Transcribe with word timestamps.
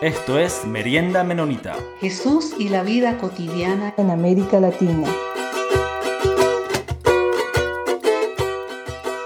Esto 0.00 0.38
es 0.38 0.64
Merienda 0.64 1.24
Menonita. 1.24 1.76
Jesús 1.98 2.54
y 2.56 2.68
la 2.68 2.84
vida 2.84 3.18
cotidiana 3.18 3.92
en 3.98 4.10
América 4.10 4.60
Latina. 4.60 5.08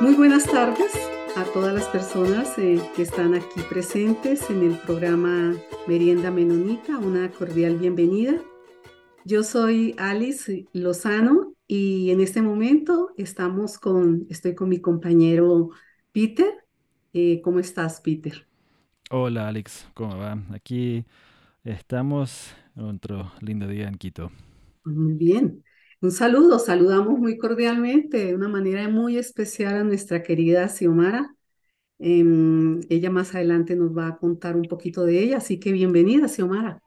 Muy 0.01 0.15
buenas 0.15 0.47
tardes 0.47 0.91
a 1.37 1.45
todas 1.53 1.75
las 1.75 1.85
personas 1.89 2.57
eh, 2.57 2.81
que 2.97 3.03
están 3.03 3.35
aquí 3.35 3.61
presentes 3.69 4.49
en 4.49 4.63
el 4.63 4.79
programa 4.79 5.55
Merienda 5.87 6.31
Menonita. 6.31 6.97
Una 6.97 7.31
cordial 7.31 7.77
bienvenida. 7.77 8.41
Yo 9.27 9.43
soy 9.43 9.95
Alice 9.99 10.65
Lozano 10.73 11.53
y 11.67 12.13
en 12.13 12.23
este 12.23 12.41
momento 12.41 13.11
estamos 13.19 13.77
con, 13.77 14.27
estoy 14.31 14.55
con 14.55 14.71
mi 14.71 14.81
compañero 14.81 15.69
Peter. 16.13 16.65
Eh, 17.13 17.43
¿Cómo 17.43 17.59
estás, 17.59 18.01
Peter? 18.01 18.47
Hola 19.13 19.47
Alex, 19.49 19.87
¿cómo 19.95 20.17
va? 20.19 20.39
Aquí 20.53 21.05
estamos 21.65 22.55
en 22.77 22.85
otro 22.85 23.33
lindo 23.41 23.69
día 23.69 23.89
en 23.89 23.97
Quito. 23.97 24.33
Muy 24.85 25.13
bien. 25.15 25.65
Un 26.01 26.11
saludo, 26.11 26.59
saludamos 26.59 27.19
muy 27.19 27.39
cordialmente, 27.39 28.27
de 28.27 28.35
una 28.35 28.49
manera 28.49 28.89
muy 28.89 29.17
especial 29.19 29.77
a 29.77 29.85
nuestra 29.85 30.23
querida 30.23 30.69
Xiomara. 30.69 31.35
Em, 31.99 32.81
ella 32.91 33.11
más 33.11 33.35
adelante 33.35 33.77
nos 33.77 33.97
va 33.97 34.09
a 34.09 34.19
contar 34.19 34.57
un 34.57 34.69
poquito 34.69 35.05
de 35.07 35.21
ella, 35.21 35.39
así 35.39 35.61
que 35.61 35.73
bienvenida, 35.73 36.29
Xiomara. 36.29 36.83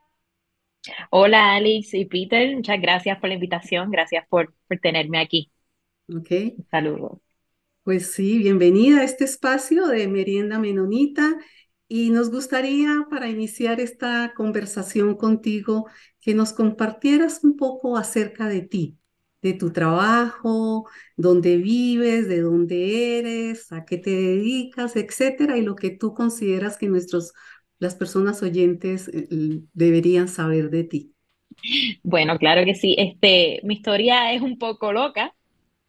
Hola 1.10 1.56
Alex 1.56 1.94
y 1.96 2.06
Peter, 2.06 2.56
muchas 2.56 2.80
gracias 2.82 3.20
por 3.20 3.30
la 3.30 3.36
invitación, 3.36 3.90
gracias 3.92 4.26
por, 4.30 4.54
por 4.68 4.78
tenerme 4.80 5.20
aquí. 5.20 5.52
Ok. 6.10 6.32
Saludos. 6.72 7.20
Pues 7.84 8.14
sí, 8.14 8.40
bienvenida 8.40 9.02
a 9.02 9.04
este 9.04 9.26
espacio 9.26 9.88
de 9.88 10.08
Merienda 10.08 10.58
Menonita 10.60 11.36
y 11.88 12.10
nos 12.10 12.32
gustaría, 12.32 13.06
para 13.10 13.30
iniciar 13.30 13.80
esta 13.80 14.34
conversación 14.36 15.16
contigo, 15.16 15.88
que 16.22 16.34
nos 16.34 16.54
compartieras 16.54 17.44
un 17.44 17.58
poco 17.58 17.98
acerca 17.98 18.48
de 18.48 18.62
ti, 18.62 18.98
de 19.42 19.54
tu 19.54 19.72
trabajo, 19.72 20.90
dónde 21.16 21.58
vives, 21.58 22.28
de 22.28 22.42
dónde 22.42 23.20
eres, 23.20 23.72
a 23.72 23.86
qué 23.86 23.98
te 23.98 24.10
dedicas, 24.10 24.96
etcétera, 24.96 25.58
y 25.58 25.62
lo 25.62 25.76
que 25.76 25.92
tú 25.92 26.14
consideras 26.14 26.78
que 26.78 26.88
nuestros, 26.88 27.34
las 27.80 27.96
personas 27.96 28.42
oyentes 28.42 29.08
eh, 29.10 29.28
deberían 29.74 30.28
saber 30.28 30.72
de 30.72 30.84
ti. 30.86 31.16
Bueno, 32.04 32.38
claro 32.38 32.66
que 32.66 32.76
sí. 32.76 32.96
Este, 32.98 33.60
mi 33.64 33.76
historia 33.76 34.34
es 34.34 34.42
un 34.42 34.58
poco 34.58 34.92
loca, 34.92 35.34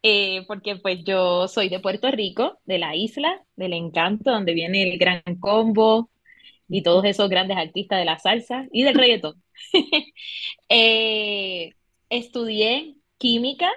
eh, 0.03 0.45
porque 0.47 0.75
pues 0.77 1.03
yo 1.03 1.47
soy 1.47 1.69
de 1.69 1.79
Puerto 1.79 2.09
Rico, 2.11 2.59
de 2.65 2.77
la 2.79 2.95
isla 2.95 3.43
del 3.55 3.73
encanto, 3.73 4.31
donde 4.31 4.53
viene 4.53 4.83
el 4.83 4.97
gran 4.97 5.21
combo 5.39 6.09
y 6.69 6.83
todos 6.83 7.05
esos 7.05 7.29
grandes 7.29 7.57
artistas 7.57 7.99
de 7.99 8.05
la 8.05 8.19
salsa 8.19 8.67
y 8.71 8.83
del 8.83 8.95
reggaetón. 8.95 9.41
eh, 10.69 11.73
estudié 12.09 12.95
química, 13.17 13.71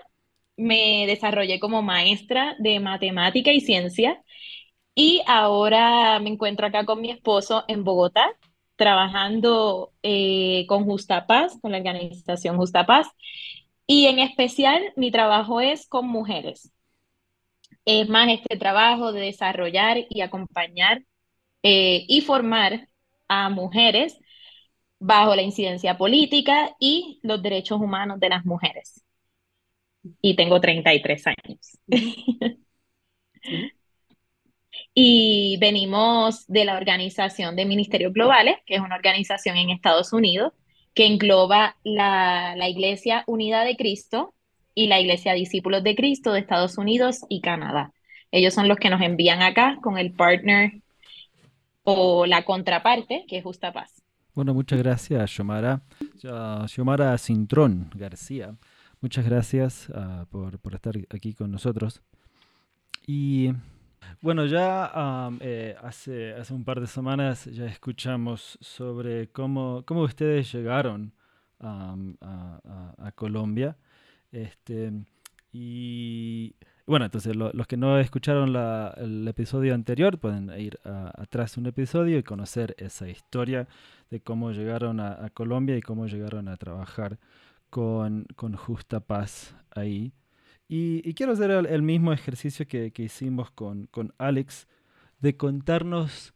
me 0.56 1.06
desarrollé 1.06 1.60
como 1.60 1.82
maestra 1.82 2.56
de 2.58 2.80
matemática 2.80 3.52
y 3.52 3.60
ciencia 3.60 4.22
y 4.94 5.22
ahora 5.26 6.18
me 6.20 6.30
encuentro 6.30 6.66
acá 6.66 6.84
con 6.84 7.00
mi 7.00 7.10
esposo 7.10 7.64
en 7.68 7.84
Bogotá, 7.84 8.30
trabajando 8.76 9.92
eh, 10.02 10.66
con 10.68 10.84
Justa 10.84 11.26
Paz, 11.26 11.58
con 11.62 11.72
la 11.72 11.78
organización 11.78 12.56
Justa 12.56 12.86
Paz, 12.86 13.08
y 13.90 14.06
en 14.06 14.20
especial 14.20 14.92
mi 14.94 15.10
trabajo 15.10 15.60
es 15.60 15.88
con 15.88 16.06
mujeres. 16.06 16.72
Es 17.84 18.08
más 18.08 18.28
este 18.28 18.56
trabajo 18.56 19.12
de 19.12 19.20
desarrollar 19.20 19.98
y 20.08 20.20
acompañar 20.20 21.02
eh, 21.64 22.04
y 22.06 22.20
formar 22.20 22.86
a 23.26 23.50
mujeres 23.50 24.16
bajo 25.00 25.34
la 25.34 25.42
incidencia 25.42 25.98
política 25.98 26.76
y 26.78 27.18
los 27.24 27.42
derechos 27.42 27.80
humanos 27.80 28.20
de 28.20 28.28
las 28.28 28.46
mujeres. 28.46 29.02
Y 30.22 30.36
tengo 30.36 30.60
33 30.60 31.24
años. 31.26 31.78
y 34.94 35.56
venimos 35.58 36.46
de 36.46 36.64
la 36.64 36.76
organización 36.76 37.56
de 37.56 37.64
Ministerios 37.64 38.12
Globales, 38.12 38.58
que 38.66 38.76
es 38.76 38.80
una 38.80 38.94
organización 38.94 39.56
en 39.56 39.70
Estados 39.70 40.12
Unidos 40.12 40.52
que 40.94 41.06
engloba 41.06 41.76
la, 41.84 42.56
Iglesia 42.68 43.24
Unida 43.26 43.64
de 43.64 43.76
Cristo 43.76 44.34
y 44.74 44.86
la 44.86 45.00
Iglesia 45.00 45.34
Discípulos 45.34 45.82
de 45.82 45.94
Cristo 45.94 46.32
de 46.32 46.40
Estados 46.40 46.78
Unidos 46.78 47.20
y 47.28 47.40
Canadá. 47.40 47.92
Ellos 48.32 48.54
son 48.54 48.68
los 48.68 48.78
que 48.78 48.90
nos 48.90 49.00
envían 49.00 49.42
acá 49.42 49.78
con 49.82 49.98
el 49.98 50.12
partner 50.12 50.80
o 51.82 52.26
la 52.26 52.44
contraparte, 52.44 53.24
que 53.28 53.38
es 53.38 53.44
Justa 53.44 53.72
Paz. 53.72 54.02
Bueno, 54.34 54.54
muchas 54.54 54.78
gracias, 54.78 55.30
Xiomara. 55.30 55.82
Xiomara 56.66 57.18
Cintrón 57.18 57.90
García, 57.94 58.54
muchas 59.00 59.24
gracias 59.24 59.90
ah, 59.94 60.26
por, 60.30 60.58
por 60.60 60.74
estar 60.74 60.94
aquí 61.10 61.34
con 61.34 61.50
nosotros. 61.50 62.02
Y 63.06 63.52
bueno, 64.20 64.46
ya 64.46 65.30
eh, 65.40 65.76
hace, 65.82 66.34
hace 66.34 66.52
un 66.54 66.64
par 66.64 66.80
de 66.80 66.86
semanas 66.86 67.46
ya 67.46 67.66
escuchamos 67.66 68.58
sobre 68.60 69.28
cómo, 69.28 69.82
cómo 69.86 70.02
ustedes 70.02 70.52
llegaron 70.52 71.12
a, 71.60 73.12
Colombia. 73.14 73.76
Este, 74.32 74.92
y 75.52 76.54
bueno, 76.86 77.04
entonces 77.06 77.36
los 77.36 77.66
que 77.66 77.76
no 77.76 77.98
escucharon 77.98 78.54
el 78.96 79.28
episodio 79.28 79.74
anterior 79.74 80.18
pueden 80.18 80.50
ir 80.58 80.78
atrás 80.84 81.56
un 81.56 81.66
episodio 81.66 82.18
y 82.18 82.22
conocer 82.22 82.74
esa 82.78 83.08
historia 83.08 83.68
de 84.10 84.20
cómo 84.20 84.52
llegaron 84.52 85.00
a, 85.00 85.30
Colombia 85.30 85.76
y 85.76 85.82
cómo 85.82 86.06
llegaron 86.06 86.48
a 86.48 86.56
trabajar 86.56 87.18
con, 87.70 88.26
con 88.36 88.54
Justa 88.54 89.00
Paz 89.00 89.54
ahí. 89.70 90.12
Y, 90.72 91.14
quiero 91.14 91.32
hacer 91.32 91.50
el, 91.50 91.82
mismo 91.82 92.12
ejercicio 92.12 92.64
que, 92.68 92.92
hicimos 92.98 93.50
con, 93.50 93.88
Alex, 94.18 94.68
de 95.18 95.36
contarnos 95.36 96.32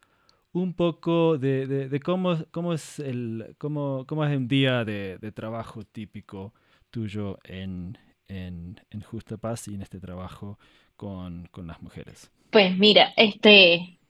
un 0.50 0.74
poco 0.74 1.38
de, 1.38 2.00
cómo, 2.04 2.44
cómo, 2.50 2.72
es 2.72 2.98
el, 2.98 3.54
cómo, 3.58 4.04
cómo 4.08 4.24
es 4.24 4.36
un 4.36 4.48
día 4.48 4.84
de, 4.84 5.30
trabajo 5.32 5.84
típico 5.84 6.52
tuyo 6.90 7.38
en, 7.44 7.96
en, 8.26 8.76
Justa 9.04 9.36
Paz 9.36 9.68
y 9.68 9.76
en 9.76 9.82
este 9.82 10.00
trabajo 10.00 10.58
con, 10.96 11.48
las 11.64 11.80
mujeres. 11.80 12.32
Pues 12.50 12.76
mira, 12.76 13.14
este, 13.16 14.00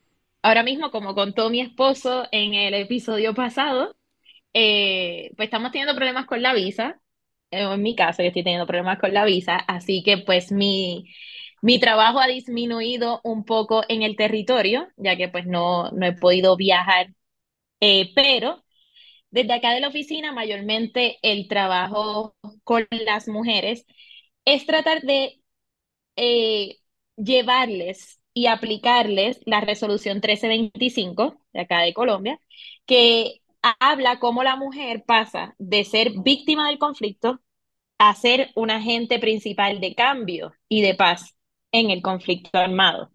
ahora 0.41 0.63
mismo, 0.63 0.91
como 0.91 1.15
contó 1.15 1.51
mi 1.51 1.61
esposo 1.61 2.27
en 2.33 2.55
el 2.55 2.73
episodio 2.73 3.35
pasado, 3.35 3.95
eh, 4.55 5.33
pues 5.37 5.49
estamos 5.49 5.71
teniendo 5.71 5.95
problemas 5.95 6.25
con 6.25 6.41
la 6.41 6.55
visa 6.55 6.99
en 7.51 7.83
mi 7.83 7.95
caso, 7.97 8.23
yo 8.23 8.29
estoy 8.29 8.43
teniendo 8.45 8.67
problemas 8.67 8.99
con 8.99 9.13
la 9.15 9.25
visa, 9.25 9.57
así 9.57 10.03
que 10.03 10.19
pues 10.19 10.53
mi, 10.53 11.05
mi 11.63 11.79
trabajo 11.81 12.21
ha 12.21 12.27
disminuido 12.27 13.21
un 13.25 13.45
poco 13.45 13.83
en 13.89 14.03
el 14.03 14.17
territorio, 14.17 14.89
ya 14.97 15.17
que 15.17 15.29
pues 15.29 15.47
no, 15.47 15.91
no 15.93 16.07
he 16.07 16.13
podido 16.15 16.57
viajar, 16.57 17.09
eh, 17.81 18.13
pero 18.15 18.65
desde 19.31 19.53
acá 19.55 19.73
de 19.73 19.81
la 19.81 19.89
oficina, 19.89 20.33
mayormente 20.33 21.19
el 21.23 21.49
trabajo 21.49 22.37
con 22.65 22.87
las 22.91 23.29
mujeres 23.29 23.87
es 24.45 24.67
tratar 24.67 25.03
de 25.03 25.41
eh, 26.17 26.79
llevarles 27.17 28.21
y 28.35 28.47
aplicarles 28.47 29.41
la 29.47 29.61
resolución 29.61 30.17
1325 30.17 31.41
de 31.53 31.61
acá 31.61 31.81
de 31.83 31.95
Colombia, 31.95 32.41
que 32.87 33.43
habla 33.81 34.19
cómo 34.19 34.43
la 34.43 34.57
mujer 34.57 35.05
pasa 35.07 35.55
de 35.59 35.85
ser 35.85 36.13
víctima 36.23 36.69
del 36.69 36.79
conflicto 36.79 37.41
a 37.99 38.15
ser 38.15 38.51
un 38.55 38.71
agente 38.71 39.19
principal 39.19 39.81
de 39.81 39.95
cambio 39.95 40.53
y 40.69 40.83
de 40.83 40.95
paz 40.95 41.37
en 41.73 41.91
el 41.91 42.03
conflicto 42.03 42.59
armado. 42.59 43.11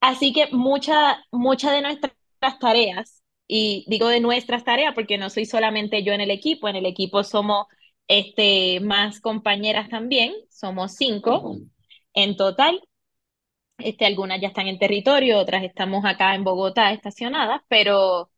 Así 0.00 0.32
que 0.32 0.48
muchas 0.52 1.18
mucha 1.30 1.72
de 1.72 1.82
nuestras 1.82 2.14
tareas, 2.60 3.22
y 3.46 3.84
digo 3.88 4.08
de 4.08 4.20
nuestras 4.20 4.64
tareas 4.64 4.94
porque 4.94 5.18
no 5.18 5.28
soy 5.30 5.44
solamente 5.44 6.02
yo 6.04 6.12
en 6.12 6.20
el 6.20 6.30
equipo, 6.30 6.68
en 6.68 6.76
el 6.76 6.86
equipo 6.86 7.24
somos 7.24 7.66
este, 8.08 8.80
más 8.80 9.20
compañeras 9.20 9.88
también, 9.88 10.32
somos 10.50 10.94
cinco 10.94 11.56
en 12.14 12.36
total. 12.36 12.80
Este, 13.78 14.04
algunas 14.06 14.40
ya 14.40 14.48
están 14.48 14.68
en 14.68 14.78
territorio, 14.78 15.38
otras 15.38 15.64
estamos 15.64 16.04
acá 16.04 16.34
en 16.34 16.44
Bogotá 16.44 16.92
estacionadas, 16.92 17.62
pero 17.68 18.30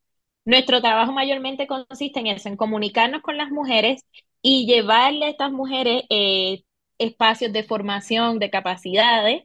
nuestro 0.44 0.80
trabajo 0.80 1.12
mayormente 1.12 1.66
consiste 1.66 2.20
en 2.20 2.26
eso, 2.28 2.48
en 2.48 2.56
comunicarnos 2.56 3.22
con 3.22 3.36
las 3.36 3.50
mujeres 3.50 4.04
y 4.42 4.66
llevarle 4.66 5.26
a 5.26 5.28
estas 5.30 5.52
mujeres 5.52 6.04
eh, 6.10 6.64
espacios 6.98 7.52
de 7.52 7.64
formación, 7.64 8.38
de 8.38 8.50
capacidades, 8.50 9.44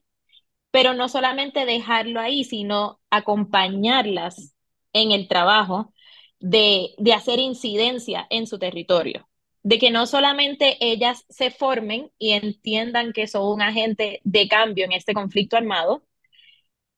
pero 0.71 0.93
no 0.93 1.09
solamente 1.09 1.65
dejarlo 1.65 2.19
ahí, 2.19 2.43
sino 2.43 2.99
acompañarlas 3.09 4.53
en 4.93 5.11
el 5.11 5.27
trabajo 5.27 5.93
de, 6.39 6.89
de 6.97 7.13
hacer 7.13 7.39
incidencia 7.39 8.27
en 8.29 8.47
su 8.47 8.59
territorio, 8.59 9.27
de 9.63 9.79
que 9.79 9.91
no 9.91 10.05
solamente 10.07 10.77
ellas 10.81 11.25
se 11.29 11.51
formen 11.51 12.11
y 12.19 12.33
entiendan 12.33 13.13
que 13.13 13.27
son 13.27 13.47
un 13.53 13.61
agente 13.61 14.21
de 14.23 14.47
cambio 14.47 14.85
en 14.85 14.93
este 14.93 15.13
conflicto 15.13 15.57
armado, 15.57 16.03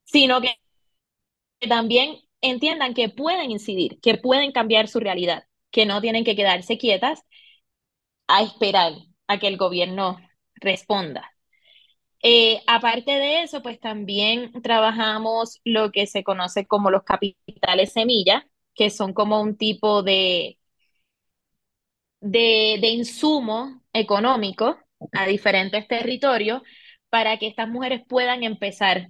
sino 0.05 0.41
que 0.41 0.55
también 1.67 2.19
entiendan 2.41 2.93
que 2.93 3.09
pueden 3.09 3.51
incidir, 3.51 3.99
que 4.01 4.17
pueden 4.17 4.51
cambiar 4.51 4.87
su 4.87 4.99
realidad, 4.99 5.45
que 5.71 5.85
no 5.85 6.01
tienen 6.01 6.23
que 6.23 6.35
quedarse 6.35 6.77
quietas 6.77 7.23
a 8.27 8.43
esperar 8.43 8.93
a 9.27 9.39
que 9.39 9.47
el 9.47 9.57
gobierno 9.57 10.17
responda. 10.55 11.31
Eh, 12.21 12.61
aparte 12.67 13.11
de 13.11 13.43
eso, 13.43 13.61
pues 13.61 13.79
también 13.79 14.51
trabajamos 14.61 15.61
lo 15.63 15.91
que 15.91 16.07
se 16.07 16.23
conoce 16.23 16.67
como 16.67 16.91
los 16.91 17.03
capitales 17.03 17.93
semilla, 17.93 18.47
que 18.75 18.89
son 18.89 19.13
como 19.13 19.41
un 19.41 19.57
tipo 19.57 20.03
de, 20.03 20.59
de, 22.21 22.87
insumo 22.89 23.81
económico 23.93 24.77
a 25.13 25.25
diferentes 25.27 25.87
territorios 25.87 26.61
para 27.09 27.37
que 27.37 27.47
estas 27.47 27.69
mujeres 27.69 28.01
puedan 28.07 28.43
empezar 28.43 29.09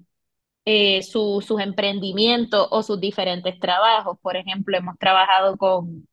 eh, 0.72 1.02
sus 1.02 1.50
emprendimientos 1.60 2.68
o 2.70 2.84
sus 2.84 3.00
diferentes 3.00 3.60
trabajos. 3.60 4.20
Por 4.22 4.38
ejemplo, 4.38 4.78
hemos 4.78 5.00
trabajado 5.00 5.58
con, 5.58 6.06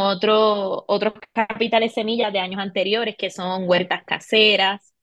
otro, 0.00 0.84
otros 0.86 1.14
capitales 1.32 1.92
semillas 1.92 2.32
de 2.32 2.38
años 2.38 2.60
anteriores 2.60 3.16
que 3.18 3.28
son 3.28 3.68
huertas 3.68 4.04
caseras, 4.04 4.94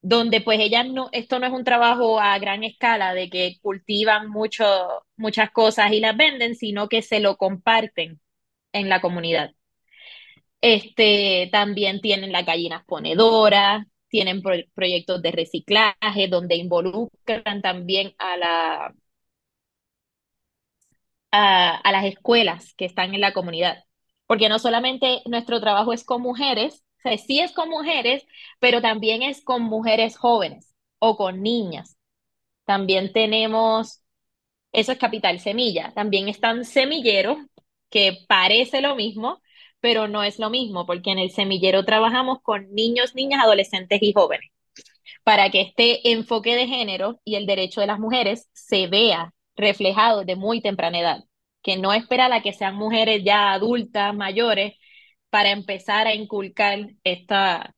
donde 0.00 0.40
pues 0.40 0.60
ellas 0.60 0.86
no, 0.88 1.08
esto 1.10 1.40
no 1.40 1.46
es 1.46 1.52
un 1.52 1.64
trabajo 1.64 2.20
a 2.20 2.38
gran 2.38 2.62
escala 2.62 3.14
de 3.14 3.28
que 3.30 3.56
cultivan 3.62 4.30
muchas 4.30 5.50
cosas 5.52 5.92
y 5.92 5.98
las 5.98 6.16
venden, 6.16 6.54
sino 6.54 6.88
que 6.88 7.02
se 7.02 7.18
lo 7.18 7.36
comparten 7.36 8.20
en 8.72 8.88
la 8.88 9.00
comunidad. 9.00 9.54
Este, 10.60 11.48
también 11.50 12.00
tienen 12.00 12.30
las 12.30 12.46
gallinas 12.46 12.84
ponedoras, 12.84 13.84
tienen 14.08 14.42
proyectos 14.74 15.22
de 15.22 15.32
reciclaje 15.32 16.28
donde 16.28 16.56
involucran 16.56 17.62
también 17.62 18.14
a, 18.18 18.36
la, 18.36 18.94
a 21.30 21.92
las 21.92 22.04
escuelas 22.04 22.74
que 22.74 22.84
están 22.84 23.14
en 23.14 23.20
la 23.20 23.32
comunidad. 23.32 23.84
Porque 24.26 24.48
no 24.48 24.58
solamente 24.58 25.22
nuestro 25.26 25.60
trabajo 25.60 25.92
es 25.92 26.04
con 26.04 26.22
mujeres, 26.22 26.84
o 26.98 27.02
sea, 27.08 27.18
sí 27.18 27.40
es 27.40 27.52
con 27.52 27.68
mujeres, 27.70 28.24
pero 28.58 28.80
también 28.82 29.22
es 29.22 29.42
con 29.42 29.62
mujeres 29.62 30.16
jóvenes 30.16 30.74
o 30.98 31.16
con 31.16 31.42
niñas. 31.42 31.96
También 32.64 33.12
tenemos, 33.12 34.02
eso 34.72 34.92
es 34.92 34.98
Capital 34.98 35.40
Semilla. 35.40 35.92
También 35.94 36.28
están 36.28 36.64
semilleros, 36.64 37.38
que 37.90 38.18
parece 38.28 38.82
lo 38.82 38.96
mismo, 38.96 39.42
pero 39.80 40.08
no 40.08 40.22
es 40.24 40.38
lo 40.38 40.50
mismo, 40.50 40.86
porque 40.86 41.10
en 41.10 41.18
el 41.18 41.30
semillero 41.30 41.84
trabajamos 41.84 42.40
con 42.42 42.72
niños, 42.74 43.14
niñas, 43.14 43.42
adolescentes 43.44 44.00
y 44.02 44.12
jóvenes, 44.12 44.50
para 45.24 45.50
que 45.50 45.60
este 45.62 46.10
enfoque 46.12 46.56
de 46.56 46.66
género 46.68 47.20
y 47.24 47.36
el 47.36 47.46
derecho 47.46 47.80
de 47.80 47.86
las 47.88 47.98
mujeres 47.98 48.48
se 48.52 48.86
vea 48.88 49.32
reflejado 49.56 50.24
de 50.24 50.36
muy 50.36 50.60
temprana 50.62 51.00
edad, 51.00 51.24
que 51.62 51.76
no 51.76 51.92
espera 51.92 52.34
a 52.34 52.42
que 52.42 52.52
sean 52.52 52.76
mujeres 52.76 53.22
ya 53.24 53.52
adultas, 53.52 54.14
mayores, 54.14 54.74
para 55.30 55.50
empezar 55.50 56.06
a 56.06 56.14
inculcar 56.14 56.90
esta, 57.04 57.74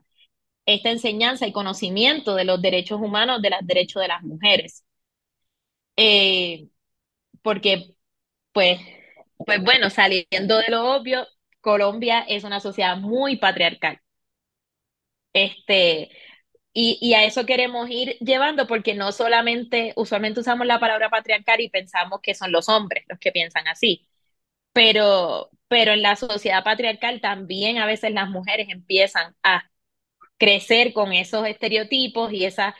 esta 0.66 0.90
enseñanza 0.90 1.46
y 1.46 1.52
conocimiento 1.52 2.34
de 2.36 2.44
los 2.44 2.62
derechos 2.62 3.00
humanos, 3.00 3.42
de 3.42 3.50
los 3.50 3.60
derechos 3.66 4.02
de 4.02 4.08
las 4.08 4.22
mujeres. 4.22 4.84
Eh, 5.96 6.68
porque, 7.42 7.94
pues, 8.52 8.80
pues 9.38 9.62
bueno, 9.62 9.90
saliendo 9.90 10.58
de 10.58 10.70
lo 10.70 10.94
obvio, 10.96 11.26
Colombia 11.60 12.24
es 12.28 12.44
una 12.44 12.60
sociedad 12.60 12.96
muy 12.96 13.36
patriarcal. 13.36 14.00
Este, 15.32 16.10
y, 16.72 17.14
a 17.14 17.24
eso 17.24 17.46
queremos 17.46 17.90
ir 17.90 18.16
llevando 18.20 18.66
porque 18.66 18.94
no 18.94 19.12
solamente, 19.12 19.92
usualmente 19.96 20.40
usamos 20.40 20.66
la 20.66 20.80
palabra 20.80 21.10
patriarcal 21.10 21.60
y 21.60 21.70
pensamos 21.70 22.20
que 22.22 22.34
son 22.34 22.52
los 22.52 22.68
hombres 22.68 23.04
los 23.08 23.18
que 23.18 23.32
piensan 23.32 23.68
así, 23.68 24.08
pero, 24.72 25.50
pero 25.68 25.92
en 25.92 26.02
la 26.02 26.16
sociedad 26.16 26.64
patriarcal 26.64 27.20
también 27.20 27.78
a 27.78 27.86
veces 27.86 28.12
las 28.12 28.30
mujeres 28.30 28.68
empiezan 28.70 29.36
a 29.42 29.70
crecer 30.38 30.92
con 30.94 31.12
esos 31.12 31.46
estereotipos 31.48 32.32
y, 32.32 32.44
esa, 32.46 32.76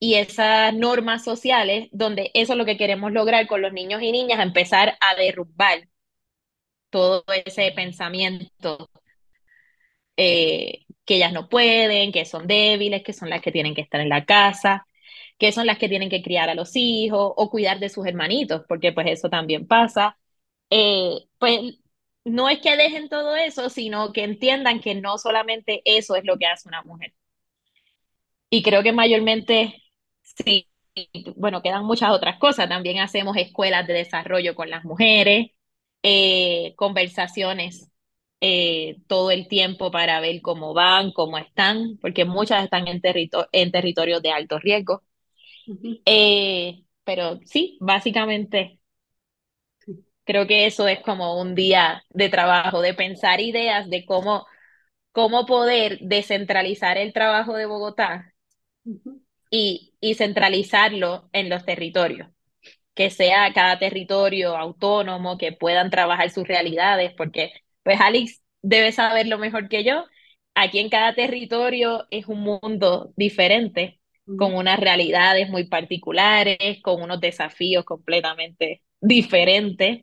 y 0.00 0.14
esas 0.16 0.74
normas 0.74 1.24
sociales, 1.24 1.88
donde 1.92 2.30
eso 2.34 2.54
es 2.54 2.58
lo 2.58 2.66
que 2.66 2.78
queremos 2.78 3.12
lograr 3.12 3.46
con 3.48 3.62
los 3.62 3.72
niños 3.72 4.02
y 4.02 4.12
niñas, 4.12 4.40
empezar 4.40 4.96
a 5.00 5.14
derrumbar 5.16 5.88
todo 6.94 7.24
ese 7.44 7.72
pensamiento 7.72 8.88
eh, 10.16 10.84
que 11.04 11.16
ellas 11.16 11.32
no 11.32 11.48
pueden, 11.48 12.12
que 12.12 12.24
son 12.24 12.46
débiles, 12.46 13.02
que 13.02 13.12
son 13.12 13.30
las 13.30 13.42
que 13.42 13.52
tienen 13.52 13.74
que 13.74 13.80
estar 13.82 14.00
en 14.00 14.08
la 14.08 14.24
casa, 14.24 14.86
que 15.38 15.52
son 15.52 15.66
las 15.66 15.78
que 15.78 15.88
tienen 15.88 16.08
que 16.10 16.22
criar 16.22 16.48
a 16.50 16.54
los 16.54 16.70
hijos 16.76 17.32
o 17.36 17.50
cuidar 17.50 17.80
de 17.80 17.88
sus 17.88 18.06
hermanitos, 18.06 18.62
porque 18.68 18.92
pues 18.92 19.08
eso 19.08 19.28
también 19.30 19.66
pasa. 19.66 20.16
Eh, 20.70 21.18
pues 21.38 21.78
no 22.24 22.48
es 22.48 22.60
que 22.60 22.76
dejen 22.76 23.08
todo 23.08 23.36
eso, 23.36 23.70
sino 23.70 24.12
que 24.12 24.24
entiendan 24.24 24.80
que 24.80 24.94
no 24.94 25.18
solamente 25.18 25.82
eso 25.84 26.16
es 26.16 26.24
lo 26.24 26.38
que 26.38 26.46
hace 26.46 26.68
una 26.68 26.82
mujer. 26.82 27.14
Y 28.50 28.62
creo 28.62 28.82
que 28.82 28.92
mayormente, 28.92 29.82
sí, 30.22 30.68
bueno, 31.36 31.62
quedan 31.62 31.84
muchas 31.84 32.10
otras 32.10 32.38
cosas. 32.38 32.68
También 32.68 33.00
hacemos 33.00 33.36
escuelas 33.36 33.86
de 33.86 33.94
desarrollo 33.94 34.54
con 34.54 34.70
las 34.70 34.84
mujeres, 34.84 35.48
eh, 36.04 36.74
conversaciones 36.76 37.90
eh, 38.42 38.98
todo 39.08 39.32
el 39.32 39.48
tiempo 39.48 39.92
para 39.92 40.20
ver 40.20 40.42
cómo 40.42 40.74
van, 40.74 41.12
cómo 41.12 41.38
están, 41.38 41.98
porque 42.02 42.26
muchas 42.26 42.64
están 42.64 42.88
en, 42.88 43.02
en 43.52 43.72
territorios 43.72 44.22
de 44.22 44.32
alto 44.32 44.60
riesgo. 44.60 45.04
pero 47.04 47.40
sí, 47.44 47.78
básicamente 47.80 48.80
Creo 50.24 50.46
que 50.46 50.66
eso 50.66 50.88
es 50.88 51.00
como 51.02 51.40
un 51.40 51.54
día 51.54 52.04
de 52.10 52.28
trabajo, 52.30 52.80
de 52.80 52.94
pensar 52.94 53.40
ideas 53.40 53.88
de 53.90 54.04
cómo, 54.06 54.46
cómo 55.12 55.46
poder 55.46 55.98
descentralizar 56.02 56.98
el 56.98 57.12
trabajo 57.14 57.54
de 57.56 57.66
Bogotá 57.66 58.34
y, 59.50 59.94
y 60.00 60.14
centralizarlo 60.16 61.30
en 61.32 61.48
los 61.48 61.64
territorios. 61.64 62.28
Que 62.94 63.10
sea 63.10 63.52
cada 63.52 63.78
territorio 63.78 64.56
autónomo, 64.56 65.36
que 65.38 65.52
puedan 65.52 65.90
trabajar 65.90 66.30
sus 66.30 66.46
realidades, 66.46 67.12
porque 67.16 67.52
pues 67.82 68.00
Alex 68.00 68.42
debe 68.62 68.92
saber 68.92 69.26
lo 69.26 69.38
mejor 69.38 69.68
que 69.68 69.84
yo. 69.84 70.04
Aquí 70.54 70.78
en 70.78 70.90
cada 70.90 71.14
territorio 71.14 72.06
es 72.10 72.26
un 72.28 72.40
mundo 72.42 73.12
diferente, 73.16 74.00
con 74.36 74.54
unas 74.54 74.78
realidades 74.78 75.48
muy 75.50 75.64
particulares, 75.68 76.58
con 76.82 77.02
unos 77.02 77.20
desafíos 77.20 77.84
completamente 77.84 78.82
diferentes. 79.00 80.00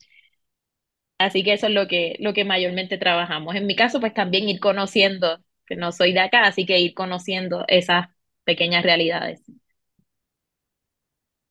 Así 1.18 1.44
que 1.44 1.54
eso 1.54 1.68
es 1.68 1.74
lo 1.74 1.88
que, 1.88 2.16
lo 2.20 2.34
que 2.34 2.46
mayormente 2.46 2.98
trabajamos. 2.98 3.56
En 3.56 3.68
mi 3.68 3.76
caso, 3.76 4.00
pues 4.00 4.14
también 4.14 4.50
ir 4.50 4.60
conociendo, 4.60 5.40
que 5.68 5.76
no 5.76 5.92
soy 5.92 6.14
de 6.14 6.20
acá, 6.22 6.44
así 6.46 6.66
que 6.66 6.80
ir 6.80 6.94
conociendo 6.96 7.64
esas 7.68 8.08
pequeñas 8.44 8.84
realidades. 8.84 9.42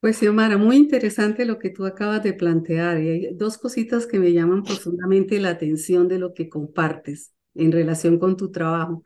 Pues 0.00 0.18
Xiomara, 0.18 0.56
muy 0.56 0.76
interesante 0.76 1.44
lo 1.44 1.58
que 1.58 1.70
tú 1.70 1.84
acabas 1.84 2.22
de 2.22 2.32
plantear. 2.32 3.00
Y 3.00 3.08
hay 3.08 3.34
dos 3.34 3.58
cositas 3.58 4.06
que 4.06 4.18
me 4.18 4.32
llaman 4.32 4.62
profundamente 4.62 5.38
la 5.40 5.50
atención 5.50 6.08
de 6.08 6.18
lo 6.18 6.32
que 6.32 6.48
compartes 6.48 7.34
en 7.54 7.70
relación 7.70 8.18
con 8.18 8.36
tu 8.36 8.50
trabajo. 8.50 9.04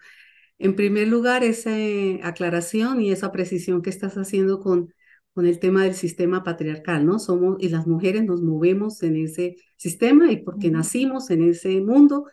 En 0.58 0.76
primer 0.76 1.08
lugar, 1.08 1.44
esa 1.44 1.72
aclaración 2.22 3.00
y 3.00 3.10
esa 3.10 3.32
precisión 3.32 3.82
que 3.82 3.90
estás 3.90 4.14
haciendo 4.16 4.60
con 4.60 4.92
con 5.34 5.46
el 5.46 5.58
tema 5.58 5.82
del 5.82 5.94
sistema 5.94 6.44
patriarcal, 6.44 7.04
¿no? 7.04 7.18
Somos, 7.18 7.56
y 7.58 7.68
las 7.68 7.86
mujeres 7.86 8.24
nos 8.24 8.40
movemos 8.40 9.02
en 9.02 9.16
ese 9.16 9.56
sistema 9.76 10.30
y 10.30 10.36
porque 10.36 10.70
nacimos 10.70 11.28
en 11.30 11.42
ese 11.42 11.80
mundo, 11.80 12.26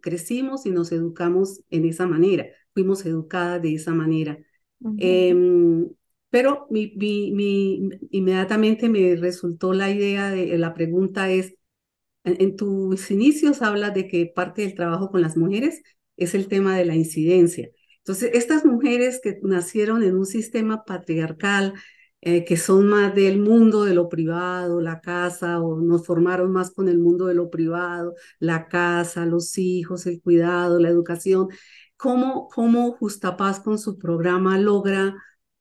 crecimos 0.00 0.64
y 0.64 0.70
nos 0.70 0.90
educamos 0.90 1.60
en 1.68 1.84
esa 1.84 2.06
manera, 2.06 2.46
fuimos 2.72 3.04
educadas 3.04 3.60
de 3.60 3.74
esa 3.74 3.92
manera. 3.92 4.38
Em, 4.96 5.86
pero 6.36 6.66
mi, 6.68 6.92
mi, 6.98 7.88
inmediatamente 8.10 8.90
me 8.90 9.16
resultó 9.16 9.72
la 9.72 9.88
idea 9.88 10.30
de 10.30 10.58
la 10.58 10.74
pregunta 10.74 11.30
es, 11.30 11.54
en, 12.24 12.36
en 12.42 12.56
tus 12.56 13.10
inicios 13.10 13.62
hablas 13.62 13.94
de 13.94 14.06
que 14.06 14.26
parte 14.26 14.60
del 14.60 14.74
trabajo 14.74 15.10
con 15.10 15.22
las 15.22 15.38
mujeres 15.38 15.82
es 16.18 16.34
el 16.34 16.48
tema 16.48 16.76
de 16.76 16.84
la 16.84 16.94
incidencia. 16.94 17.70
Entonces, 18.00 18.32
estas 18.34 18.66
mujeres 18.66 19.18
que 19.22 19.38
nacieron 19.44 20.02
en 20.02 20.14
un 20.14 20.26
sistema 20.26 20.84
patriarcal, 20.84 21.72
eh, 22.20 22.44
que 22.44 22.58
son 22.58 22.86
más 22.86 23.14
del 23.14 23.38
mundo 23.40 23.84
de 23.84 23.94
lo 23.94 24.10
privado, 24.10 24.82
la 24.82 25.00
casa, 25.00 25.62
o 25.62 25.80
nos 25.80 26.04
formaron 26.04 26.52
más 26.52 26.70
con 26.70 26.88
el 26.90 26.98
mundo 26.98 27.28
de 27.28 27.34
lo 27.34 27.48
privado, 27.48 28.14
la 28.40 28.68
casa, 28.68 29.24
los 29.24 29.56
hijos, 29.56 30.04
el 30.06 30.20
cuidado, 30.20 30.80
la 30.80 30.90
educación. 30.90 31.48
¿Cómo, 31.96 32.48
cómo 32.48 32.92
Justapaz 32.92 33.60
con 33.60 33.78
su 33.78 33.98
programa 33.98 34.58
logra, 34.58 35.14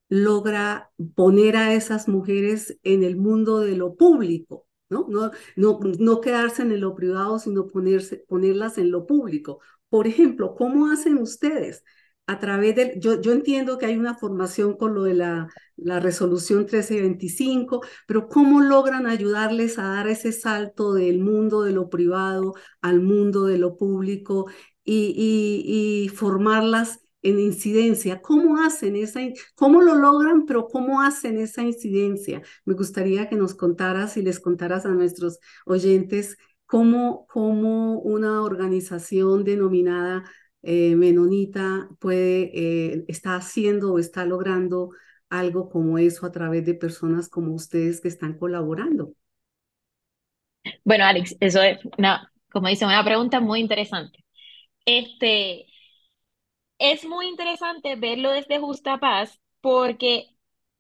logra 0.10 0.92
poner 1.16 1.56
a 1.58 1.74
esas 1.74 2.08
mujeres 2.08 2.78
en 2.84 3.04
el 3.04 3.16
mundo 3.18 3.60
de 3.60 3.76
lo 3.76 3.96
público? 3.96 4.68
¿no? 4.90 5.08
No, 5.10 5.32
no, 5.56 5.80
no 6.00 6.22
quedarse 6.22 6.62
en 6.64 6.80
lo 6.80 6.96
privado, 6.96 7.40
sino 7.40 7.68
ponerse, 7.68 8.18
ponerlas 8.28 8.78
en 8.78 8.92
lo 8.92 9.06
público. 9.08 9.60
Por 9.90 10.08
ejemplo, 10.08 10.56
¿cómo 10.56 10.88
hacen 10.92 11.18
ustedes 11.18 11.84
a 12.28 12.40
través 12.40 12.76
del, 12.76 13.00
yo, 13.00 13.22
yo 13.22 13.32
entiendo 13.34 13.78
que 13.78 13.86
hay 13.86 13.98
una 13.98 14.16
formación 14.16 14.76
con 14.78 14.96
lo 14.96 15.04
de 15.04 15.14
la, 15.14 15.48
la 15.76 16.00
resolución 16.00 16.66
1325, 16.66 17.82
pero 18.08 18.28
¿cómo 18.28 18.62
logran 18.62 19.06
ayudarles 19.06 19.78
a 19.78 19.84
dar 19.90 20.08
ese 20.08 20.32
salto 20.32 20.94
del 20.94 21.20
mundo 21.20 21.62
de 21.64 21.72
lo 21.74 21.90
privado 21.90 22.54
al 22.82 23.02
mundo 23.02 23.46
de 23.46 23.60
lo 23.60 23.78
público 23.78 24.48
y, 24.84 25.14
y, 25.16 26.06
y 26.06 26.10
formarlas 26.10 27.02
en 27.26 27.40
incidencia? 27.40 28.22
¿Cómo 28.22 28.62
hacen 28.62 28.96
esa, 28.96 29.20
cómo 29.56 29.82
lo 29.82 29.96
logran, 29.96 30.46
pero 30.46 30.68
cómo 30.68 31.02
hacen 31.02 31.38
esa 31.40 31.64
incidencia? 31.64 32.42
Me 32.66 32.76
gustaría 32.76 33.28
que 33.28 33.36
nos 33.36 33.56
contaras 33.56 34.16
y 34.18 34.22
les 34.22 34.40
contaras 34.40 34.86
a 34.86 34.90
nuestros 34.90 35.40
oyentes 35.66 36.38
cómo, 36.66 37.26
cómo 37.28 38.00
una 38.00 38.44
organización 38.44 39.44
denominada 39.44 40.24
eh, 40.62 40.96
menonita 40.96 41.90
puede, 42.00 42.52
eh, 42.54 43.06
está 43.08 43.36
haciendo 43.36 43.94
o 43.94 44.00
está 44.00 44.26
logrando 44.26 44.92
algo 45.30 45.70
como 45.70 45.98
eso 45.98 46.26
a 46.26 46.32
través 46.32 46.66
de 46.66 46.76
personas 46.76 47.30
como 47.30 47.54
ustedes 47.54 48.02
que 48.02 48.08
están 48.08 48.38
colaborando. 48.38 49.14
Bueno, 50.84 51.06
Alex, 51.06 51.36
eso 51.40 51.62
es 51.62 51.80
una, 51.98 52.32
como 52.52 52.68
dice, 52.68 52.86
una 52.86 53.04
pregunta 53.04 53.40
muy 53.40 53.60
interesante. 53.60 54.24
Este, 54.86 55.66
es 56.80 57.06
muy 57.06 57.28
interesante 57.28 57.96
verlo 57.96 58.32
desde 58.32 58.60
Justa 58.60 59.00
Paz 59.00 59.40
porque, 59.62 60.28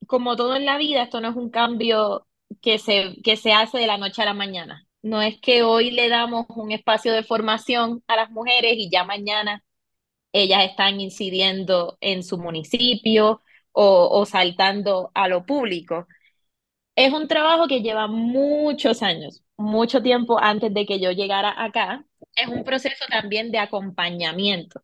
como 0.07 0.35
todo 0.35 0.55
en 0.55 0.65
la 0.65 0.77
vida, 0.77 1.03
esto 1.03 1.21
no 1.21 1.29
es 1.29 1.35
un 1.35 1.49
cambio 1.49 2.27
que 2.61 2.79
se, 2.79 3.15
que 3.23 3.37
se 3.37 3.53
hace 3.53 3.77
de 3.79 3.87
la 3.87 3.97
noche 3.97 4.21
a 4.21 4.25
la 4.25 4.33
mañana. 4.33 4.87
No 5.01 5.21
es 5.21 5.39
que 5.39 5.63
hoy 5.63 5.91
le 5.91 6.09
damos 6.09 6.45
un 6.49 6.71
espacio 6.71 7.13
de 7.13 7.23
formación 7.23 8.03
a 8.07 8.15
las 8.15 8.31
mujeres 8.31 8.73
y 8.77 8.89
ya 8.89 9.03
mañana 9.03 9.63
ellas 10.33 10.65
están 10.65 10.99
incidiendo 10.99 11.97
en 12.01 12.23
su 12.23 12.37
municipio 12.37 13.41
o, 13.71 14.25
saltando 14.25 15.11
a 15.13 15.27
lo 15.27 15.45
público. 15.45 16.07
Es 16.95 17.13
un 17.13 17.27
trabajo 17.27 17.67
que 17.67 17.81
lleva 17.81 18.07
muchos 18.07 19.01
años, 19.03 19.43
mucho 19.57 20.01
tiempo 20.01 20.39
antes 20.39 20.73
de 20.73 20.85
que 20.85 20.99
yo 20.99 21.11
llegara 21.11 21.53
acá. 21.63 22.05
Es 22.35 22.47
un 22.47 22.63
proceso 22.63 23.05
también 23.09 23.51
de 23.51 23.59
acompañamiento, 23.59 24.81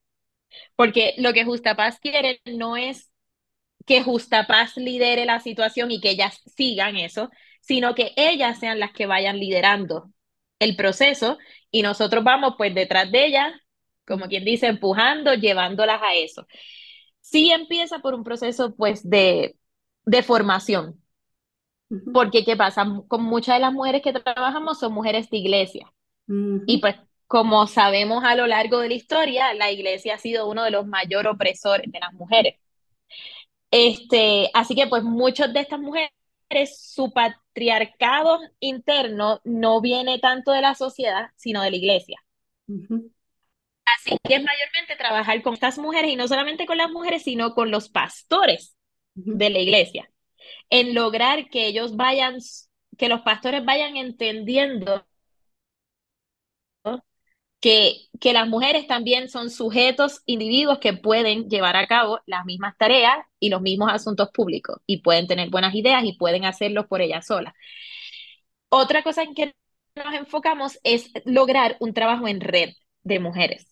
porque 0.75 1.13
lo 1.17 1.33
que 1.33 1.45
Justa 1.45 1.75
Paz 1.75 1.99
quiere 1.99 2.41
no 2.45 2.77
es 2.77 3.11
que 3.85 4.03
Justa 4.03 4.47
Paz 4.47 4.77
lidere 4.77 5.25
la 5.25 5.39
situación 5.39 5.91
y 5.91 6.01
que 6.01 6.11
ellas 6.11 6.41
sigan 6.55 6.97
eso, 6.97 7.29
sino 7.61 7.95
que 7.95 8.13
ellas 8.15 8.59
sean 8.59 8.79
las 8.79 8.91
que 8.93 9.07
vayan 9.07 9.39
liderando 9.39 10.11
el 10.59 10.75
proceso 10.75 11.37
y 11.71 11.81
nosotros 11.81 12.23
vamos 12.23 12.55
pues 12.57 12.73
detrás 12.75 13.11
de 13.11 13.25
ellas 13.25 13.53
como 14.05 14.27
quien 14.27 14.43
dice, 14.45 14.67
empujando, 14.67 15.33
llevándolas 15.33 16.01
a 16.01 16.15
eso. 16.15 16.45
Sí 17.21 17.51
empieza 17.51 17.99
por 17.99 18.13
un 18.13 18.23
proceso 18.23 18.75
pues 18.75 19.07
de, 19.09 19.57
de 20.05 20.23
formación, 20.23 21.01
porque 22.13 22.43
¿qué 22.45 22.55
pasa? 22.55 22.85
Con 23.07 23.23
muchas 23.23 23.55
de 23.55 23.61
las 23.61 23.73
mujeres 23.73 24.01
que 24.01 24.13
trabajamos 24.13 24.79
son 24.79 24.93
mujeres 24.93 25.29
de 25.29 25.37
iglesia. 25.37 25.91
Y 26.65 26.79
pues 26.79 26.95
como 27.31 27.65
sabemos 27.65 28.25
a 28.25 28.35
lo 28.35 28.45
largo 28.45 28.79
de 28.79 28.89
la 28.89 28.93
historia, 28.93 29.53
la 29.53 29.71
iglesia 29.71 30.15
ha 30.15 30.17
sido 30.17 30.49
uno 30.49 30.65
de 30.65 30.71
los 30.71 30.85
mayores 30.85 31.31
opresores 31.31 31.89
de 31.89 31.97
las 31.97 32.11
mujeres. 32.11 32.59
Este, 33.71 34.49
así 34.53 34.75
que 34.75 34.87
pues 34.87 35.03
muchas 35.03 35.53
de 35.53 35.61
estas 35.61 35.79
mujeres, 35.79 36.11
su 36.77 37.13
patriarcado 37.13 38.37
interno 38.59 39.39
no 39.45 39.79
viene 39.79 40.19
tanto 40.19 40.51
de 40.51 40.59
la 40.59 40.75
sociedad, 40.75 41.29
sino 41.37 41.61
de 41.61 41.71
la 41.71 41.77
iglesia. 41.77 42.21
Así 42.67 44.17
que 44.27 44.35
es 44.35 44.43
mayormente 44.43 44.97
trabajar 44.97 45.41
con 45.41 45.53
estas 45.53 45.77
mujeres 45.77 46.11
y 46.11 46.17
no 46.17 46.27
solamente 46.27 46.65
con 46.65 46.77
las 46.77 46.91
mujeres, 46.91 47.23
sino 47.23 47.55
con 47.55 47.71
los 47.71 47.87
pastores 47.87 48.75
de 49.15 49.49
la 49.49 49.59
iglesia, 49.59 50.11
en 50.69 50.93
lograr 50.93 51.47
que 51.49 51.67
ellos 51.67 51.95
vayan, 51.95 52.39
que 52.97 53.07
los 53.07 53.21
pastores 53.21 53.63
vayan 53.63 53.95
entendiendo 53.95 55.05
que, 57.61 58.07
que 58.19 58.33
las 58.33 58.47
mujeres 58.47 58.87
también 58.87 59.29
son 59.29 59.49
sujetos, 59.49 60.21
individuos 60.25 60.79
que 60.79 60.93
pueden 60.93 61.49
llevar 61.49 61.77
a 61.77 61.87
cabo 61.87 62.19
las 62.25 62.45
mismas 62.45 62.75
tareas 62.77 63.15
y 63.39 63.49
los 63.49 63.61
mismos 63.61 63.91
asuntos 63.93 64.29
públicos 64.31 64.79
y 64.87 65.01
pueden 65.01 65.27
tener 65.27 65.49
buenas 65.49 65.75
ideas 65.75 66.03
y 66.05 66.13
pueden 66.17 66.45
hacerlo 66.45 66.87
por 66.87 67.01
ellas 67.01 67.27
solas. 67.27 67.53
Otra 68.69 69.03
cosa 69.03 69.23
en 69.23 69.35
que 69.35 69.53
nos 69.95 70.13
enfocamos 70.15 70.79
es 70.83 71.11
lograr 71.25 71.77
un 71.79 71.93
trabajo 71.93 72.27
en 72.27 72.41
red 72.41 72.71
de 73.03 73.19
mujeres 73.19 73.67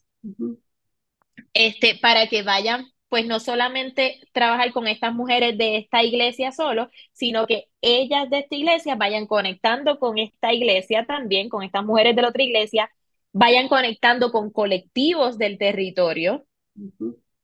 este, 1.54 1.96
para 2.02 2.28
que 2.28 2.44
vayan, 2.44 2.86
pues 3.10 3.26
no 3.26 3.40
solamente 3.40 4.20
trabajar 4.34 4.72
con 4.72 4.88
estas 4.88 5.14
mujeres 5.14 5.58
de 5.58 5.78
esta 5.78 6.04
iglesia 6.04 6.52
solo, 6.52 6.90
sino 7.14 7.48
que 7.48 7.66
ellas 7.82 8.30
de 8.30 8.40
esta 8.40 8.56
iglesia 8.56 8.96
vayan 8.96 9.26
conectando 9.28 10.00
con 10.00 10.18
esta 10.18 10.54
iglesia 10.54 11.06
también, 11.06 11.50
con 11.50 11.64
estas 11.64 11.86
mujeres 11.86 12.16
de 12.16 12.22
la 12.22 12.30
otra 12.30 12.44
iglesia, 12.44 12.92
vayan 13.32 13.68
conectando 13.68 14.32
con 14.32 14.52
colectivos 14.52 15.38
del 15.38 15.58
territorio, 15.58 16.46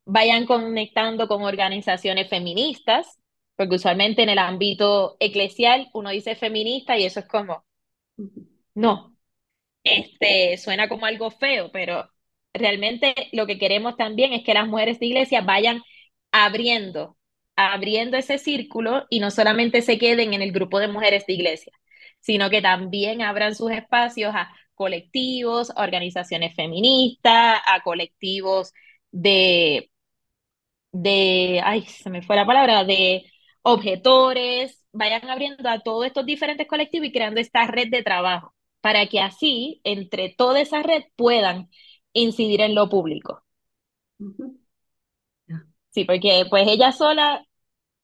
vayan 0.05 0.45
conectando 0.45 1.27
con 1.27 1.43
organizaciones 1.43 2.29
feministas, 2.29 3.19
porque 3.55 3.75
usualmente 3.75 4.23
en 4.23 4.29
el 4.29 4.39
ámbito 4.39 5.17
eclesial 5.19 5.89
uno 5.93 6.09
dice 6.09 6.35
feminista 6.35 6.97
y 6.97 7.05
eso 7.05 7.19
es 7.19 7.27
como, 7.27 7.65
no, 8.73 9.15
este, 9.83 10.57
suena 10.57 10.89
como 10.89 11.05
algo 11.05 11.31
feo, 11.31 11.71
pero 11.71 12.09
realmente 12.53 13.13
lo 13.31 13.45
que 13.45 13.57
queremos 13.59 13.97
también 13.97 14.33
es 14.33 14.43
que 14.43 14.53
las 14.53 14.67
mujeres 14.67 14.99
de 14.99 15.07
iglesia 15.07 15.41
vayan 15.41 15.81
abriendo, 16.31 17.17
abriendo 17.55 18.17
ese 18.17 18.37
círculo 18.37 19.05
y 19.09 19.19
no 19.19 19.31
solamente 19.31 19.81
se 19.81 19.97
queden 19.97 20.33
en 20.33 20.41
el 20.41 20.51
grupo 20.51 20.79
de 20.79 20.87
mujeres 20.87 21.25
de 21.27 21.33
iglesia, 21.33 21.71
sino 22.19 22.49
que 22.49 22.61
también 22.61 23.21
abran 23.21 23.55
sus 23.55 23.71
espacios 23.71 24.33
a 24.35 24.53
colectivos, 24.75 25.71
a 25.75 25.83
organizaciones 25.83 26.55
feministas, 26.55 27.59
a 27.67 27.81
colectivos 27.83 28.73
de, 29.11 29.91
de, 30.91 31.61
ay, 31.63 31.83
se 31.85 32.09
me 32.09 32.21
fue 32.21 32.35
la 32.35 32.45
palabra, 32.45 32.83
de 32.83 33.23
objetores, 33.61 34.83
vayan 34.91 35.29
abriendo 35.29 35.67
a 35.69 35.79
todos 35.81 36.05
estos 36.05 36.25
diferentes 36.25 36.67
colectivos 36.67 37.07
y 37.07 37.11
creando 37.11 37.39
esta 37.41 37.65
red 37.67 37.89
de 37.89 38.03
trabajo 38.03 38.53
para 38.81 39.07
que 39.07 39.19
así, 39.19 39.81
entre 39.83 40.29
toda 40.29 40.61
esa 40.61 40.83
red, 40.83 41.03
puedan 41.15 41.69
incidir 42.13 42.61
en 42.61 42.75
lo 42.75 42.87
público. 42.89 43.43
Sí, 45.89 46.03
porque 46.05 46.45
pues 46.49 46.67
ella 46.67 46.91
sola, 46.91 47.45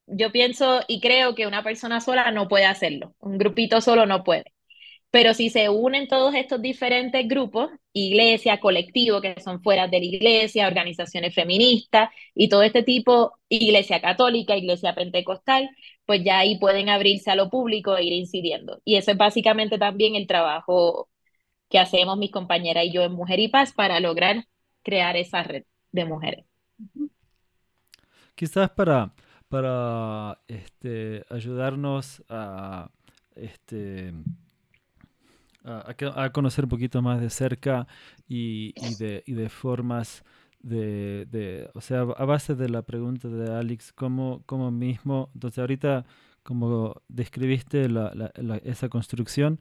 yo 0.07 0.31
pienso 0.31 0.81
y 0.87 1.01
creo 1.01 1.35
que 1.35 1.47
una 1.47 1.63
persona 1.63 2.01
sola 2.01 2.31
no 2.31 2.47
puede 2.49 2.65
hacerlo, 2.65 3.15
un 3.19 3.37
grupito 3.39 3.81
solo 3.81 4.05
no 4.07 4.23
puede. 4.23 4.50
Pero 5.11 5.33
si 5.33 5.49
se 5.49 5.67
unen 5.69 6.07
todos 6.07 6.33
estos 6.35 6.61
diferentes 6.61 7.27
grupos, 7.27 7.69
iglesia, 7.91 8.61
colectivo, 8.61 9.19
que 9.19 9.39
son 9.41 9.61
fuera 9.61 9.87
de 9.87 9.99
la 9.99 10.05
iglesia, 10.05 10.67
organizaciones 10.67 11.35
feministas 11.35 12.09
y 12.33 12.47
todo 12.47 12.63
este 12.63 12.81
tipo, 12.81 13.33
iglesia 13.49 14.01
católica, 14.01 14.55
iglesia 14.55 14.95
pentecostal, 14.95 15.69
pues 16.05 16.23
ya 16.23 16.39
ahí 16.39 16.57
pueden 16.59 16.87
abrirse 16.89 17.29
a 17.29 17.35
lo 17.35 17.49
público 17.49 17.97
e 17.97 18.05
ir 18.05 18.13
incidiendo. 18.13 18.81
Y 18.85 18.95
eso 18.95 19.11
es 19.11 19.17
básicamente 19.17 19.77
también 19.77 20.15
el 20.15 20.27
trabajo 20.27 21.09
que 21.69 21.79
hacemos 21.79 22.17
mis 22.17 22.31
compañeras 22.31 22.85
y 22.85 22.91
yo 22.93 23.03
en 23.03 23.11
Mujer 23.13 23.39
y 23.39 23.49
Paz 23.49 23.73
para 23.73 23.99
lograr 23.99 24.45
crear 24.81 25.17
esa 25.17 25.43
red 25.43 25.63
de 25.91 26.05
mujeres. 26.05 26.45
Quizás 28.35 28.69
para, 28.71 29.13
para 29.49 30.39
este, 30.47 31.25
ayudarnos 31.29 32.23
a, 32.29 32.89
este, 33.35 34.13
a, 35.63 36.29
conocer 36.31 36.65
un 36.65 36.69
poquito 36.69 37.01
más 37.01 37.21
de 37.21 37.29
cerca 37.29 37.87
y, 38.27 38.73
de, 38.97 39.49
formas 39.49 40.23
de, 40.61 41.25
de, 41.29 41.69
o 41.73 41.81
sea, 41.81 42.01
a 42.01 42.25
base 42.25 42.55
de 42.55 42.69
la 42.69 42.81
pregunta 42.81 43.27
de 43.27 43.53
Alex, 43.53 43.93
¿cómo, 43.93 44.43
cómo 44.45 44.71
mismo, 44.71 45.29
entonces 45.33 45.59
ahorita 45.59 46.05
como 46.43 47.01
describiste 47.07 47.87
esa 48.63 48.89
construcción, 48.89 49.59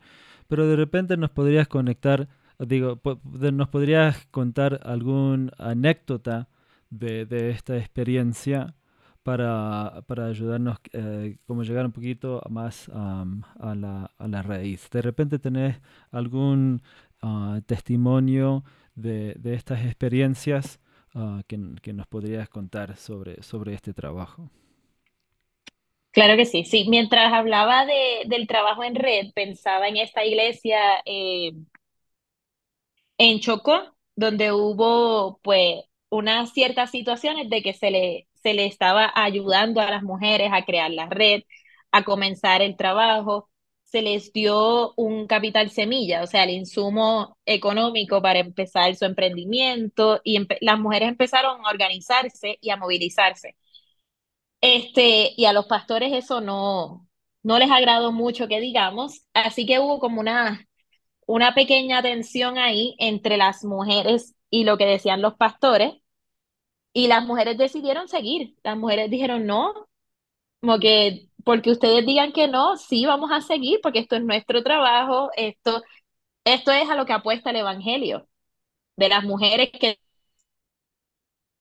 pero 0.49 0.67
de 0.67 0.77
repente 0.77 1.17
nos 1.17 1.31
podrías 1.31 1.69
conectar, 1.69 2.29
digo, 2.59 3.01
nos 3.25 3.69
podrías 3.69 4.27
contar 4.31 4.81
alguna 4.85 5.53
anécdota 5.59 6.49
de, 6.91 7.51
esta 7.51 7.77
experiencia 7.77 8.75
para, 9.31 10.03
para 10.09 10.27
ayudarnos 10.27 10.79
eh, 10.93 11.37
como 11.47 11.63
llegar 11.63 11.87
un 11.87 11.93
poquito 11.93 12.43
más 12.51 12.89
a, 12.89 13.25
la, 13.77 14.11
a, 14.19 14.27
la, 14.27 14.43
raíz. 14.43 14.91
De 14.91 15.01
repente 15.03 15.39
tenés 15.39 15.77
algún 16.11 16.83
ah, 17.23 17.61
testimonio 17.65 18.65
de, 18.97 19.35
de, 19.35 19.55
estas 19.55 19.85
experiencias 19.87 20.81
ah, 21.15 21.43
que, 21.47 21.61
que, 21.81 21.93
nos 21.93 22.09
podrías 22.09 22.49
contar 22.49 22.97
sobre, 22.97 23.41
sobre 23.45 23.75
este 23.75 23.95
trabajo. 23.95 24.51
Claro 26.11 26.37
que 26.37 26.45
sí, 26.45 26.65
sí. 26.65 26.87
Mientras 26.89 27.33
hablaba 27.33 27.87
de, 27.87 28.25
del 28.27 28.49
trabajo 28.49 28.83
en 28.83 28.97
red, 28.97 29.27
pensaba 29.33 29.87
en 29.87 29.97
esta 29.97 30.25
iglesia 30.25 30.81
eh, 31.05 31.53
en 33.17 33.39
Chocó, 33.39 33.95
donde 34.17 34.51
hubo 34.51 35.39
pues 35.45 35.85
unas 36.11 36.53
ciertas 36.53 36.91
situaciones 36.91 37.51
de 37.51 37.63
que 37.63 37.73
se 37.75 37.91
le, 37.91 38.29
se 38.43 38.55
le 38.55 38.67
estaba 38.67 39.13
ayudando 39.15 39.81
a 39.81 39.91
las 39.91 40.03
mujeres 40.03 40.51
a 40.53 40.65
crear 40.65 40.91
la 40.91 41.07
red, 41.09 41.43
a 41.93 42.05
comenzar 42.05 42.63
el 42.63 42.77
trabajo, 42.77 43.49
se 43.85 44.03
les 44.03 44.33
dio 44.33 44.95
un 44.97 45.27
capital 45.27 45.71
semilla, 45.71 46.23
o 46.23 46.27
sea, 46.27 46.45
el 46.45 46.51
insumo 46.51 47.37
económico 47.45 48.23
para 48.23 48.39
empezar 48.41 48.95
su 48.95 49.05
emprendimiento 49.05 50.21
y 50.25 50.47
las 50.61 50.79
mujeres 50.79 51.09
empezaron 51.09 51.65
a 51.67 51.71
organizarse 51.71 52.59
y 52.61 52.71
a 52.71 52.77
movilizarse. 52.77 53.57
Este, 54.61 55.33
y 55.37 55.47
a 55.47 55.53
los 55.53 55.67
pastores 55.67 56.13
eso 56.13 56.41
no, 56.41 57.09
no 57.43 57.59
les 57.59 57.71
agradó 57.71 58.13
mucho 58.13 58.47
que 58.49 58.61
digamos, 58.61 59.25
así 59.35 59.65
que 59.67 59.79
hubo 59.81 59.99
como 60.01 60.21
una, 60.21 60.67
una 61.27 61.55
pequeña 61.55 62.03
tensión 62.03 62.59
ahí 62.59 62.97
entre 62.99 63.37
las 63.39 63.65
mujeres 63.65 64.35
y 64.51 64.65
lo 64.65 64.79
que 64.79 64.87
decían 64.87 65.23
los 65.23 65.35
pastores, 65.35 65.95
y 66.93 67.09
las 67.09 67.25
mujeres 67.27 67.59
decidieron 67.59 68.09
seguir, 68.09 68.57
las 68.65 68.77
mujeres 68.77 69.11
dijeron 69.11 69.47
no, 69.47 69.89
como 70.61 70.79
que 70.79 71.29
porque 71.45 71.71
ustedes 71.71 72.07
digan 72.07 72.33
que 72.33 72.49
no, 72.49 72.77
sí 72.77 73.07
vamos 73.07 73.31
a 73.33 73.41
seguir, 73.41 73.81
porque 73.83 74.01
esto 74.01 74.17
es 74.17 74.23
nuestro 74.25 74.63
trabajo, 74.63 75.31
esto, 75.37 75.83
esto 76.45 76.73
es 76.73 76.89
a 76.91 76.97
lo 76.97 77.07
que 77.07 77.13
apuesta 77.15 77.51
el 77.51 77.57
Evangelio, 77.57 78.29
de 78.97 79.09
las 79.09 79.25
mujeres 79.25 79.71
que 79.73 79.99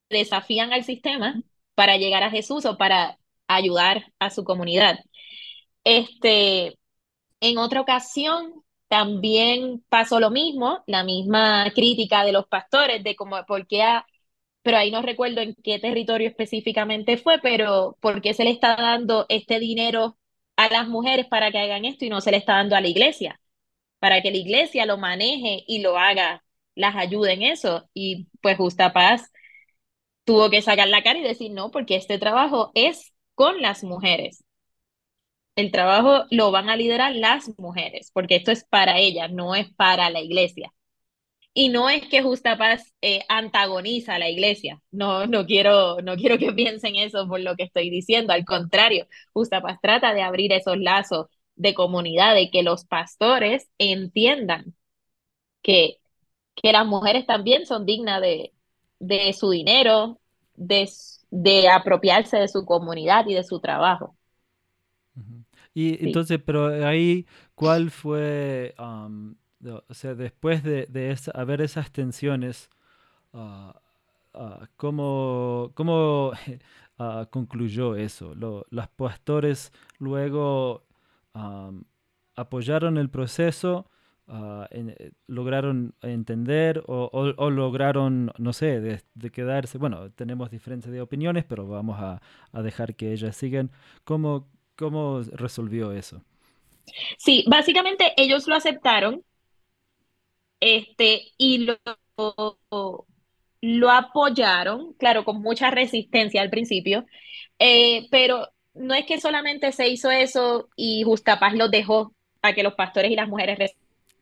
desafían 0.10 0.74
al 0.74 0.84
sistema 0.84 1.42
para 1.76 1.98
llegar 1.98 2.24
a 2.24 2.32
Jesús 2.32 2.66
o 2.66 2.78
para 2.78 3.18
ayudar 3.48 4.12
a 4.20 4.30
su 4.30 4.44
comunidad. 4.44 5.00
Este, 5.84 6.78
en 7.42 7.58
otra 7.58 7.82
ocasión 7.82 8.64
también 8.90 9.84
pasó 9.90 10.20
lo 10.22 10.32
mismo, 10.32 10.84
la 10.88 11.04
misma 11.06 11.72
crítica 11.76 12.26
de 12.26 12.34
los 12.34 12.48
pastores 12.48 13.04
de 13.04 13.16
cómo, 13.18 13.38
por 13.48 13.68
qué 13.68 13.84
a, 13.84 14.08
pero 14.64 14.78
ahí 14.78 14.92
no 14.92 15.02
recuerdo 15.04 15.42
en 15.42 15.56
qué 15.64 15.80
territorio 15.80 16.28
específicamente 16.30 17.18
fue, 17.18 17.40
pero 17.42 17.98
por 18.02 18.22
qué 18.22 18.34
se 18.34 18.44
le 18.46 18.52
está 18.52 18.76
dando 18.76 19.26
este 19.30 19.60
dinero 19.60 20.18
a 20.58 20.70
las 20.70 20.88
mujeres 20.90 21.28
para 21.28 21.52
que 21.52 21.60
hagan 21.60 21.86
esto 21.86 22.06
y 22.06 22.10
no 22.10 22.22
se 22.22 22.32
le 22.32 22.38
está 22.38 22.56
dando 22.56 22.76
a 22.76 22.82
la 22.82 22.88
iglesia, 22.90 23.42
para 24.00 24.22
que 24.22 24.32
la 24.32 24.38
iglesia 24.38 24.86
lo 24.86 24.98
maneje 24.98 25.64
y 25.68 25.82
lo 25.82 25.98
haga, 25.98 26.44
las 26.76 26.96
ayude 26.96 27.34
en 27.34 27.44
eso. 27.44 27.90
Y 27.94 28.28
pues 28.42 28.58
Justa 28.58 28.94
Paz 28.94 29.32
tuvo 30.24 30.50
que 30.50 30.62
sacar 30.62 30.88
la 30.88 31.04
cara 31.04 31.20
y 31.20 31.24
decir 31.24 31.52
no, 31.52 31.72
porque 31.72 31.96
este 31.96 32.20
trabajo 32.20 32.72
es 32.76 33.14
con 33.36 33.62
las 33.62 33.84
mujeres. 33.84 34.44
El 35.60 35.72
trabajo 35.72 36.26
lo 36.32 36.52
van 36.52 36.70
a 36.70 36.78
liderar 36.78 37.14
las 37.16 37.52
mujeres, 37.60 38.12
porque 38.14 38.38
esto 38.38 38.52
es 38.52 38.64
para 38.64 38.98
ellas, 39.00 39.32
no 39.32 39.56
es 39.56 39.70
para 39.76 40.10
la 40.10 40.22
iglesia. 40.22 40.74
Y 41.54 41.70
no 41.70 41.90
es 41.90 42.08
que 42.08 42.22
Justa 42.24 42.58
Paz 42.58 42.94
eh, 43.02 43.22
antagoniza 43.30 44.16
a 44.16 44.20
la 44.20 44.30
iglesia, 44.30 44.82
no, 44.92 45.28
no, 45.28 45.46
quiero, 45.46 46.02
no 46.02 46.16
quiero 46.18 46.38
que 46.38 46.54
piensen 46.54 46.96
eso 46.96 47.28
por 47.28 47.42
lo 47.42 47.56
que 47.56 47.64
estoy 47.64 47.90
diciendo, 47.90 48.34
al 48.34 48.46
contrario, 48.46 49.08
Justa 49.34 49.62
Paz 49.62 49.80
trata 49.82 50.14
de 50.14 50.22
abrir 50.22 50.54
esos 50.54 50.78
lazos 50.78 51.28
de 51.56 51.74
comunidad, 51.74 52.36
de 52.36 52.52
que 52.52 52.64
los 52.64 52.86
pastores 52.86 53.70
entiendan 53.80 54.76
que, 55.64 55.98
que 56.56 56.74
las 56.74 56.86
mujeres 56.88 57.26
también 57.28 57.66
son 57.68 57.86
dignas 57.86 58.22
de, 58.22 58.54
de 59.00 59.34
su 59.34 59.52
dinero, 59.52 60.22
de, 60.56 60.90
de 61.32 61.70
apropiarse 61.70 62.38
de 62.38 62.50
su 62.50 62.66
comunidad 62.66 63.28
y 63.28 63.36
de 63.36 63.44
su 63.46 63.62
trabajo. 63.62 64.18
Y 65.80 65.98
entonces, 66.06 66.42
pero 66.46 66.86
ahí, 66.86 67.26
¿cuál 67.56 67.90
fue 67.90 68.76
o 68.78 69.94
sea, 69.94 70.14
después 70.14 70.62
de, 70.62 70.88
de 70.88 71.18
haber 71.34 71.62
esas 71.62 71.90
tensiones, 71.90 72.70
uh, 73.32 73.72
¿cómo, 74.76 75.72
cómo 75.76 76.34
ah, 77.00 77.30
concluyó 77.32 77.96
eso? 77.96 78.36
los 78.36 78.88
pastores 78.90 79.72
luego 80.00 80.86
apoyaron 82.36 82.98
el 82.98 83.10
proceso, 83.10 83.90
eh, 84.72 85.12
lograron 85.28 85.96
entender 86.02 86.84
o, 86.88 87.50
lograron, 87.52 88.34
no 88.38 88.52
sé, 88.52 88.82
de, 88.82 89.32
quedarse, 89.32 89.78
bueno, 89.78 90.12
tenemos 90.12 90.52
diferencias 90.52 90.92
de 90.92 91.00
opiniones, 91.00 91.46
pero 91.46 91.70
vamos 91.70 91.98
a, 92.02 92.22
a 92.52 92.62
dejar 92.62 92.96
que 92.96 93.14
ellas 93.14 93.38
sigan. 93.38 93.72
¿Cómo, 94.04 94.50
¿Cómo 94.80 95.20
resolvió 95.34 95.92
eso? 95.92 96.24
Sí, 97.18 97.44
básicamente 97.48 98.14
ellos 98.16 98.48
lo 98.48 98.56
aceptaron 98.56 99.26
este, 100.62 101.34
y 101.38 101.66
lo, 101.66 101.78
lo 103.60 103.92
apoyaron, 103.92 104.94
claro, 104.94 105.26
con 105.26 105.42
mucha 105.42 105.70
resistencia 105.70 106.42
al 106.42 106.50
principio, 106.50 107.06
eh, 107.60 108.08
pero 108.10 108.48
no 108.74 108.94
es 108.94 109.06
que 109.06 109.20
solamente 109.20 109.74
se 109.74 109.90
hizo 109.90 110.10
eso 110.12 110.70
y 110.78 111.04
Justapaz 111.04 111.56
los 111.56 111.70
dejó 111.70 112.14
a 112.42 112.54
que 112.54 112.64
los 112.64 112.76
pastores 112.76 113.12
y 113.12 113.18
las 113.18 113.28
mujeres 113.28 113.76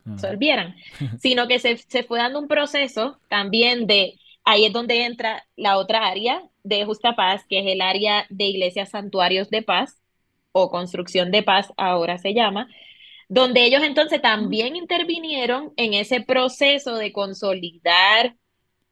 ah. 0.08 0.14
resolvieran, 0.16 0.76
sino 1.22 1.48
que 1.48 1.60
se, 1.60 1.78
se, 1.78 2.02
fue 2.02 2.18
dando 2.18 2.40
un 2.40 2.48
proceso 2.48 3.20
también 3.30 3.86
de, 3.86 4.16
ahí 4.44 4.66
es 4.66 4.74
donde 4.74 5.06
entra 5.06 5.46
la 5.56 5.78
otra 5.78 6.08
área 6.08 6.42
de 6.64 6.84
Justapaz, 6.84 7.46
que 7.48 7.60
es 7.60 7.68
el 7.68 7.82
área 7.82 8.26
de 8.32 8.46
iglesias 8.46 8.90
santuarios 8.90 9.52
de 9.52 9.62
paz 9.62 10.02
o 10.58 10.72
construcción 10.72 11.32
de 11.32 11.44
paz, 11.44 11.72
ahora 11.78 12.18
se 12.18 12.34
llama, 12.34 12.68
donde 13.30 13.66
ellos 13.66 13.84
entonces 13.84 14.22
también 14.22 14.76
intervinieron 14.76 15.74
en 15.78 15.94
ese 15.94 16.22
proceso 16.22 16.96
de 16.96 17.12
consolidar 17.12 18.36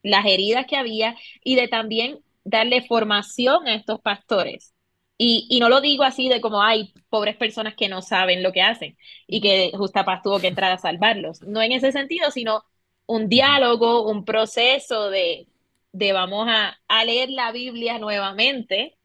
las 0.03 0.25
heridas 0.25 0.65
que 0.67 0.77
había 0.77 1.15
y 1.43 1.55
de 1.55 1.67
también 1.67 2.19
darle 2.43 2.85
formación 2.85 3.67
a 3.67 3.75
estos 3.75 3.99
pastores. 4.01 4.73
Y, 5.17 5.59
no 5.61 5.69
lo 5.69 5.79
digo 5.79 6.03
así 6.03 6.27
de 6.27 6.41
como 6.41 6.61
hay 6.61 6.93
pobres 7.09 7.37
personas 7.37 7.75
que 7.75 7.87
no 7.87 8.01
saben 8.01 8.43
lo 8.43 8.51
que 8.51 8.61
hacen 8.61 8.97
y 9.27 9.39
que 9.41 9.71
Justapaz 9.73 10.21
tuvo 10.21 10.39
que 10.39 10.47
entrar 10.47 10.71
a 10.71 10.77
salvarlos. 10.77 11.41
No 11.41 11.61
en 11.61 11.71
ese 11.71 11.91
sentido, 11.93 12.31
sino 12.31 12.63
un 13.05 13.29
diálogo, 13.29 14.09
un 14.09 14.25
proceso 14.25 15.09
de, 15.09 15.47
de 15.93 16.13
vamos 16.13 16.47
a, 16.49 16.77
a, 16.89 17.05
leer 17.05 17.29
la 17.29 17.51
Biblia 17.53 17.97
nuevamente, 17.97 18.97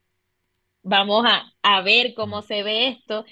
vamos 0.83 1.25
a, 1.27 1.53
a 1.63 1.83
ver 1.83 2.15
cómo 2.15 2.43
se 2.43 2.63
ve 2.63 2.89
esto. 2.89 3.25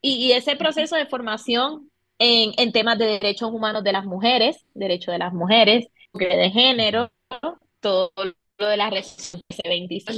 Y, 0.00 0.32
ese 0.32 0.56
proceso 0.56 0.96
de 0.96 1.06
formación 1.06 1.90
en, 2.18 2.52
en, 2.58 2.72
temas 2.72 2.98
de 2.98 3.06
derechos 3.06 3.50
humanos 3.50 3.84
de 3.84 3.92
las 3.92 4.04
mujeres, 4.04 4.66
derechos 4.74 5.12
de 5.12 5.18
las 5.18 5.32
mujeres, 5.32 5.88
de 6.12 6.50
género, 6.50 7.10
todo 7.80 8.12
lo 8.58 8.66
de 8.66 8.76
las 8.76 8.90
redes 8.90 9.36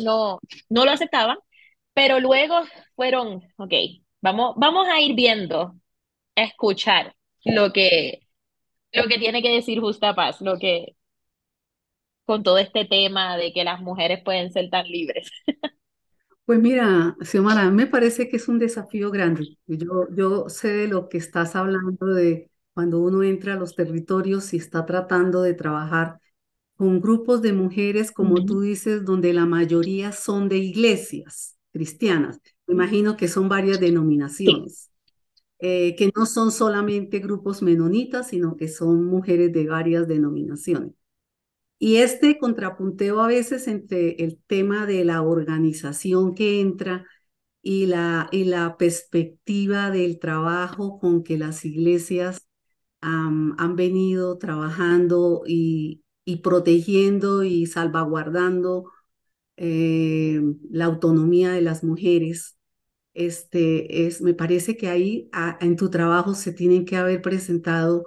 no, 0.02 0.40
no 0.68 0.84
lo 0.84 0.90
aceptaban, 0.90 1.38
pero 1.94 2.20
luego 2.20 2.62
fueron, 2.94 3.42
ok, 3.56 3.72
vamos, 4.20 4.54
vamos 4.56 4.88
a 4.88 5.00
ir 5.00 5.14
viendo, 5.14 5.74
a 6.36 6.42
escuchar 6.42 7.14
lo 7.44 7.72
que, 7.72 8.20
lo 8.92 9.08
que 9.08 9.18
tiene 9.18 9.42
que 9.42 9.50
decir 9.50 9.80
Justa 9.80 10.14
Paz, 10.14 10.40
lo 10.40 10.58
que 10.58 10.96
con 12.24 12.42
todo 12.42 12.58
este 12.58 12.84
tema 12.84 13.36
de 13.36 13.52
que 13.52 13.64
las 13.64 13.80
mujeres 13.80 14.22
pueden 14.24 14.52
ser 14.52 14.68
tan 14.70 14.86
libres. 14.88 15.30
Pues 16.46 16.60
mira, 16.60 17.16
Xiomara, 17.22 17.70
me 17.72 17.88
parece 17.88 18.28
que 18.30 18.38
es 18.38 18.48
un 18.48 18.58
desafío 18.60 19.10
grande. 19.12 19.48
Yo, 19.66 20.08
yo 20.14 20.48
sé 20.48 20.68
de 20.72 20.88
lo 20.88 21.08
que 21.10 21.18
estás 21.18 21.56
hablando 21.56 22.06
de 22.08 22.50
cuando 22.74 23.00
uno 23.00 23.22
entra 23.24 23.54
a 23.54 23.56
los 23.58 23.76
territorios 23.76 24.54
y 24.54 24.58
está 24.58 24.86
tratando 24.86 25.42
de 25.42 25.54
trabajar 25.54 26.20
con 26.76 27.00
grupos 27.00 27.42
de 27.42 27.52
mujeres, 27.54 28.12
como 28.12 28.44
tú 28.44 28.60
dices, 28.62 29.04
donde 29.04 29.32
la 29.34 29.46
mayoría 29.46 30.12
son 30.12 30.48
de 30.48 30.58
iglesias 30.58 31.58
cristianas. 31.72 32.40
Me 32.66 32.74
imagino 32.74 33.16
que 33.16 33.28
son 33.28 33.48
varias 33.48 33.80
denominaciones, 33.80 34.90
eh, 35.60 35.96
que 35.96 36.12
no 36.16 36.26
son 36.26 36.52
solamente 36.52 37.20
grupos 37.20 37.62
menonitas, 37.62 38.28
sino 38.28 38.56
que 38.56 38.68
son 38.68 39.04
mujeres 39.06 39.52
de 39.52 39.66
varias 39.68 40.08
denominaciones. 40.08 40.92
Y 41.78 41.96
este 41.98 42.38
contrapunteo 42.38 43.20
a 43.20 43.28
veces 43.28 43.68
entre 43.68 44.22
el 44.24 44.40
tema 44.46 44.86
de 44.86 45.04
la 45.04 45.22
organización 45.22 46.34
que 46.34 46.60
entra 46.60 47.06
y 47.62 47.86
la, 47.86 48.28
y 48.32 48.44
la 48.44 48.76
perspectiva 48.78 49.90
del 49.90 50.18
trabajo 50.18 50.98
con 50.98 51.22
que 51.22 51.38
las 51.38 51.64
iglesias 51.64 52.48
han 53.00 53.76
venido 53.76 54.38
trabajando 54.38 55.42
y, 55.46 56.02
y, 56.24 56.38
protegiendo 56.38 57.44
y 57.44 57.66
salvaguardando 57.66 58.90
eh, 59.56 60.40
la 60.70 60.86
autonomía 60.86 61.52
de 61.52 61.62
las 61.62 61.84
mujeres. 61.84 62.58
Este 63.14 64.06
es, 64.06 64.20
me 64.22 64.34
parece 64.34 64.76
que 64.76 64.88
ahí 64.88 65.30
en 65.60 65.76
tu 65.76 65.90
trabajo 65.90 66.34
se 66.34 66.52
tienen 66.52 66.84
que 66.84 66.96
haber 66.96 67.22
presentado 67.22 68.06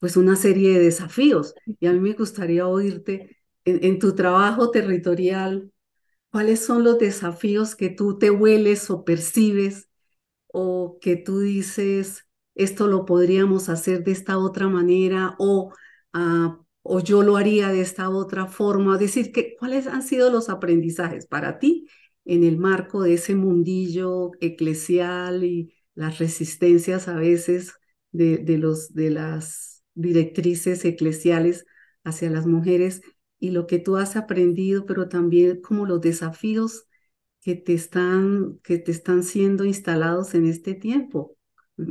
pues 0.00 0.16
una 0.16 0.36
serie 0.36 0.74
de 0.74 0.80
desafíos. 0.84 1.54
Y 1.80 1.86
a 1.86 1.92
mí 1.92 2.00
me 2.00 2.14
gustaría 2.14 2.66
oírte 2.66 3.38
en, 3.64 3.98
tu 3.98 4.14
trabajo 4.14 4.70
territorial, 4.70 5.72
cuáles 6.30 6.64
son 6.64 6.84
los 6.84 6.98
desafíos 6.98 7.76
que 7.76 7.90
tú 7.90 8.18
te 8.18 8.30
hueles 8.30 8.90
o 8.90 9.04
percibes 9.04 9.88
o 10.48 10.98
que 11.00 11.16
tú 11.16 11.40
dices, 11.40 12.26
esto 12.54 12.88
lo 12.88 13.04
podríamos 13.06 13.68
hacer 13.68 14.04
de 14.04 14.12
esta 14.12 14.38
otra 14.38 14.68
manera 14.68 15.36
o 15.38 15.72
ah, 16.12 16.60
o 16.82 17.00
yo 17.00 17.22
lo 17.22 17.36
haría 17.36 17.68
de 17.68 17.80
esta 17.80 18.08
otra 18.10 18.46
forma, 18.46 18.98
decir, 18.98 19.32
que, 19.32 19.54
¿cuáles 19.58 19.86
han 19.86 20.02
sido 20.02 20.30
los 20.30 20.48
aprendizajes 20.48 21.26
para 21.26 21.58
ti 21.58 21.88
en 22.24 22.44
el 22.44 22.58
marco 22.58 23.02
de 23.02 23.14
ese 23.14 23.34
mundillo 23.34 24.32
eclesial 24.40 25.44
y 25.44 25.74
las 25.94 26.18
resistencias 26.18 27.08
a 27.08 27.16
veces 27.16 27.74
de, 28.12 28.38
de, 28.38 28.58
los, 28.58 28.94
de 28.94 29.10
las 29.10 29.79
directrices 29.94 30.84
eclesiales 30.84 31.66
hacia 32.04 32.30
las 32.30 32.46
mujeres 32.46 33.02
y 33.38 33.50
lo 33.50 33.66
que 33.66 33.78
tú 33.78 33.96
has 33.96 34.16
aprendido, 34.16 34.86
pero 34.86 35.08
también 35.08 35.60
como 35.60 35.86
los 35.86 36.00
desafíos 36.00 36.86
que 37.40 37.54
te 37.54 37.74
están, 37.74 38.58
que 38.62 38.78
te 38.78 38.90
están 38.90 39.22
siendo 39.22 39.64
instalados 39.64 40.34
en 40.34 40.46
este 40.46 40.74
tiempo. 40.74 41.36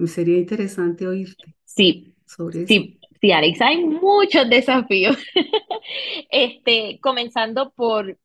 Sería 0.06 0.38
interesante 0.38 1.08
oírte. 1.08 1.56
Sí, 1.66 2.16
sobre 2.26 2.68
sí, 2.68 3.00
sí, 3.20 3.32
Alex, 3.32 3.62
hay 3.62 3.84
muchos 3.84 4.48
desafíos. 4.50 5.18
este, 6.30 7.00
comenzando 7.02 7.72
por, 7.72 8.18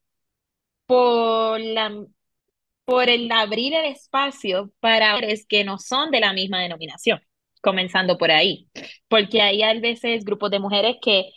por 0.86 1.60
la 1.60 2.06
por 2.84 3.08
el 3.08 3.30
abrir 3.32 3.74
el 3.74 3.86
espacio 3.86 4.70
para 4.80 5.14
hombres 5.14 5.46
que 5.46 5.64
no 5.64 5.78
son 5.78 6.10
de 6.10 6.20
la 6.20 6.32
misma 6.32 6.60
denominación, 6.60 7.20
comenzando 7.64 8.18
por 8.18 8.30
ahí, 8.30 8.68
porque 9.08 9.42
hay 9.42 9.62
a 9.62 9.74
veces 9.80 10.24
grupos 10.24 10.50
de 10.52 10.60
mujeres 10.60 10.96
que, 11.02 11.32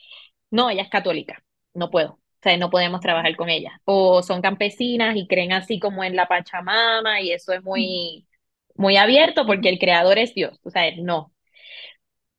no, 0.52 0.70
ella 0.70 0.84
es 0.84 0.90
católica, 0.90 1.44
no 1.74 1.90
puedo, 1.92 2.12
o 2.14 2.20
sea, 2.44 2.58
no 2.58 2.70
podemos 2.70 3.02
trabajar 3.02 3.36
con 3.36 3.50
ella. 3.50 3.82
O 3.86 4.24
son 4.24 4.42
campesinas 4.42 5.16
y 5.18 5.28
creen 5.28 5.54
así 5.54 5.80
como 5.80 6.04
en 6.04 6.16
la 6.16 6.28
Pachamama 6.28 7.22
y 7.22 7.32
eso 7.32 7.54
es 7.54 7.64
muy, 7.64 8.28
muy 8.76 8.98
abierto 8.98 9.46
porque 9.48 9.70
el 9.70 9.80
creador 9.80 10.20
es 10.20 10.34
Dios, 10.36 10.60
o 10.64 10.70
sea, 10.72 10.92
no. 10.98 11.34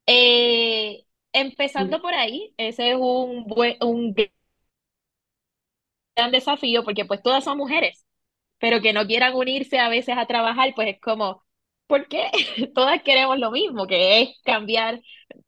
Eh, 0.07 1.05
empezando 1.33 2.01
por 2.01 2.15
ahí, 2.15 2.55
ese 2.57 2.93
es 2.93 2.97
un, 2.97 3.47
un 3.83 4.15
gran 6.17 6.31
desafío 6.31 6.85
porque 6.85 7.05
pues 7.05 7.23
todas 7.23 7.45
son 7.45 7.59
mujeres, 7.59 8.05
pero 8.59 8.81
que 8.83 8.93
no 8.93 9.07
quieran 9.07 9.35
unirse 9.35 9.79
a 9.79 9.89
veces 9.89 10.17
a 10.19 10.27
trabajar, 10.27 10.73
pues 10.75 10.89
es 10.89 11.01
como, 11.01 11.45
¿por 11.89 12.09
qué? 12.09 12.31
Todas 12.75 13.03
queremos 13.03 13.39
lo 13.41 13.53
mismo, 13.53 13.89
que 13.89 14.23
es 14.23 14.31
cambiar 14.45 15.03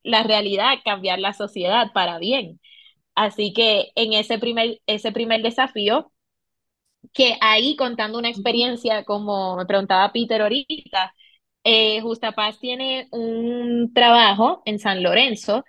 la 0.05 0.25
realidad, 0.25 0.79
cambiar 0.85 1.21
la 1.21 1.35
sociedad 1.35 1.93
para 1.95 2.19
bien. 2.19 2.61
Así 3.17 3.53
que 3.55 3.91
en 3.97 4.15
ese 4.15 4.39
primer, 4.41 4.81
ese 4.87 5.13
primer 5.13 5.43
desafío, 5.43 6.13
que 7.13 7.37
ahí 7.41 7.77
contando 7.77 8.19
una 8.19 8.29
experiencia, 8.29 9.05
como 9.05 9.57
me 9.57 9.67
preguntaba 9.67 10.13
Peter 10.13 10.41
ahorita, 10.43 11.15
eh, 11.65 12.01
Justa 12.01 12.33
Paz 12.33 12.59
tiene 12.61 13.09
un 13.13 13.93
trabajo 13.95 14.63
en 14.65 14.79
San 14.79 15.03
Lorenzo 15.03 15.65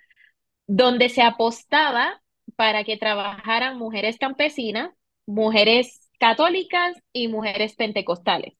donde 0.66 1.08
se 1.08 1.22
apostaba 1.22 2.22
para 2.56 2.84
que 2.84 2.96
trabajaran 2.98 3.78
mujeres 3.78 4.18
campesinas, 4.18 4.92
mujeres 5.26 6.10
católicas 6.18 6.96
y 7.12 7.28
mujeres 7.28 7.76
pentecostales. 7.76 8.54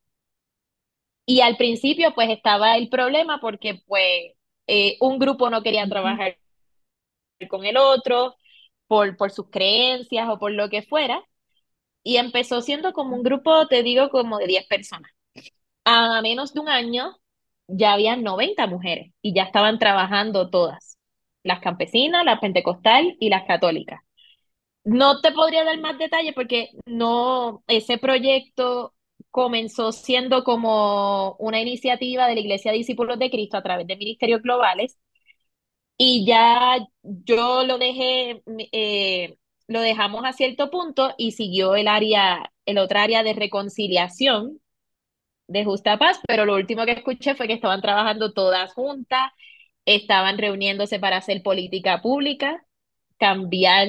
Y 1.26 1.40
al 1.40 1.56
principio 1.56 2.14
pues 2.14 2.30
estaba 2.30 2.76
el 2.76 2.88
problema 2.88 3.40
porque 3.40 3.80
pues 3.87 4.32
eh, 4.66 4.96
un 5.00 5.18
grupo 5.18 5.50
no 5.50 5.62
quería 5.62 5.88
trabajar 5.88 6.38
con 7.48 7.64
el 7.64 7.76
otro, 7.76 8.37
por, 9.16 9.30
sus 9.30 9.48
creencias 9.50 10.28
o 10.28 10.38
por 10.38 10.52
lo 10.52 10.68
que 10.68 10.82
fuera. 10.82 11.22
Y 12.04 12.16
empezó 12.16 12.62
siendo 12.62 12.92
como 12.92 13.16
un 13.16 13.22
grupo, 13.22 13.66
te 13.68 13.82
digo, 13.82 14.11
como 14.11 14.38
de 14.38 14.46
10 14.46 14.66
personas. 14.66 15.11
A 15.85 16.22
menos 16.22 16.54
de 16.54 16.61
un 16.61 16.68
año 16.68 17.18
ya 17.68 17.94
había 17.94 18.16
90 18.16 18.66
mujeres 18.66 19.12
y 19.22 19.35
ya 19.35 19.44
estaban 19.44 19.78
trabajando 19.78 20.50
todas, 20.50 20.98
las 21.44 21.61
campesinas, 21.61 22.24
las 22.24 22.40
pentecostal 22.40 23.16
y 23.20 23.30
las 23.30 23.44
católicas. 23.46 24.00
No 24.85 25.20
te 25.20 25.32
podría 25.32 25.64
dar 25.64 25.78
más 25.80 25.98
detalles 25.98 26.35
porque 26.35 26.70
no, 26.87 27.62
ese 27.68 27.98
proyecto 27.98 28.94
comenzó 29.33 29.92
siendo 29.92 30.45
como 30.45 31.37
una 31.40 31.61
iniciativa 31.62 32.29
de 32.29 32.37
la 32.37 32.40
Iglesia 32.42 32.73
de 32.73 32.79
Discípulos 32.79 33.18
de 33.21 33.31
Cristo 33.31 33.59
a 33.59 33.64
través 33.64 33.88
de 33.88 33.97
ministerios 33.97 34.42
globales. 34.42 34.99
Y 35.99 36.27
ya 36.27 36.79
yo 37.03 37.64
lo 37.64 37.79
dejé, 37.79 38.42
eh, 38.73 39.37
lo 39.68 39.81
dejamos 39.81 40.25
a 40.25 40.33
cierto 40.33 40.71
punto 40.71 41.14
y 41.18 41.33
siguió 41.33 41.77
el 41.77 41.87
área, 41.88 42.53
el 42.66 42.79
otro 42.79 42.99
área 42.99 43.23
de 43.23 43.35
reconciliación 43.35 44.61
de 45.49 45.64
Justa 45.64 45.99
Paz, 45.99 46.21
pero 46.27 46.47
lo 46.47 46.55
último 46.57 46.85
que 46.87 46.92
escuché 46.92 47.35
fue 47.37 47.47
que 47.49 47.55
estaban 47.55 47.83
trabajando 47.83 48.33
todas 48.33 48.73
juntas, 48.75 49.33
estaban 49.87 50.38
reuniéndose 50.38 50.99
para 51.01 51.18
hacer 51.18 51.42
política 51.42 52.03
pública, 52.03 52.64
cambiar, 53.18 53.88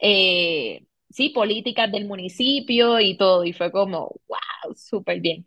eh, 0.00 0.86
sí, 1.10 1.30
políticas 1.30 1.90
del 1.92 2.06
municipio 2.06 3.00
y 3.00 3.16
todo, 3.16 3.44
y 3.44 3.52
fue 3.52 3.70
como, 3.72 4.20
wow, 4.28 4.74
súper 4.76 5.20
bien. 5.20 5.46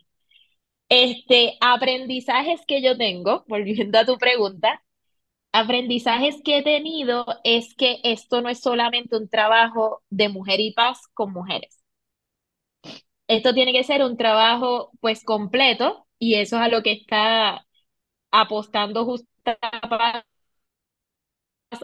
Este, 0.89 1.57
aprendizajes 1.61 2.61
que 2.67 2.81
yo 2.81 2.97
tengo, 2.97 3.45
volviendo 3.49 3.99
a 3.99 4.05
tu 4.05 4.17
pregunta, 4.17 4.83
aprendizajes 5.53 6.41
que 6.43 6.59
he 6.59 6.63
tenido 6.63 7.25
es 7.45 7.75
que 7.75 7.99
esto 8.03 8.41
no 8.41 8.49
es 8.49 8.61
solamente 8.61 9.17
un 9.17 9.29
trabajo 9.29 10.03
de 10.09 10.29
mujer 10.29 10.59
y 10.61 10.73
paz 10.73 11.01
con 11.15 11.33
mujeres. 11.33 11.83
Esto 13.27 13.53
tiene 13.53 13.71
que 13.73 13.83
ser 13.83 14.03
un 14.03 14.17
trabajo 14.17 14.91
pues 15.01 15.23
completo 15.23 16.05
y 16.19 16.35
eso 16.35 16.57
es 16.57 16.61
a 16.63 16.67
lo 16.69 16.83
que 16.83 16.91
está 16.93 17.65
apostando 18.31 19.05
justo 19.05 19.27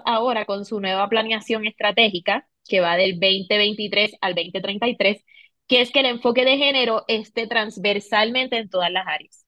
ahora 0.05 0.45
con 0.45 0.65
su 0.65 0.79
nueva 0.79 1.07
planeación 1.09 1.65
estratégica 1.65 2.47
que 2.69 2.81
va 2.81 2.97
del 2.97 3.19
2023 3.19 4.13
al 4.21 4.35
2033, 4.35 5.25
que 5.67 5.81
es 5.81 5.91
que 5.91 5.99
el 6.01 6.07
enfoque 6.07 6.45
de 6.45 6.57
género 6.57 7.05
esté 7.07 7.47
transversalmente 7.47 8.57
en 8.57 8.69
todas 8.69 8.91
las 8.91 9.07
áreas. 9.07 9.45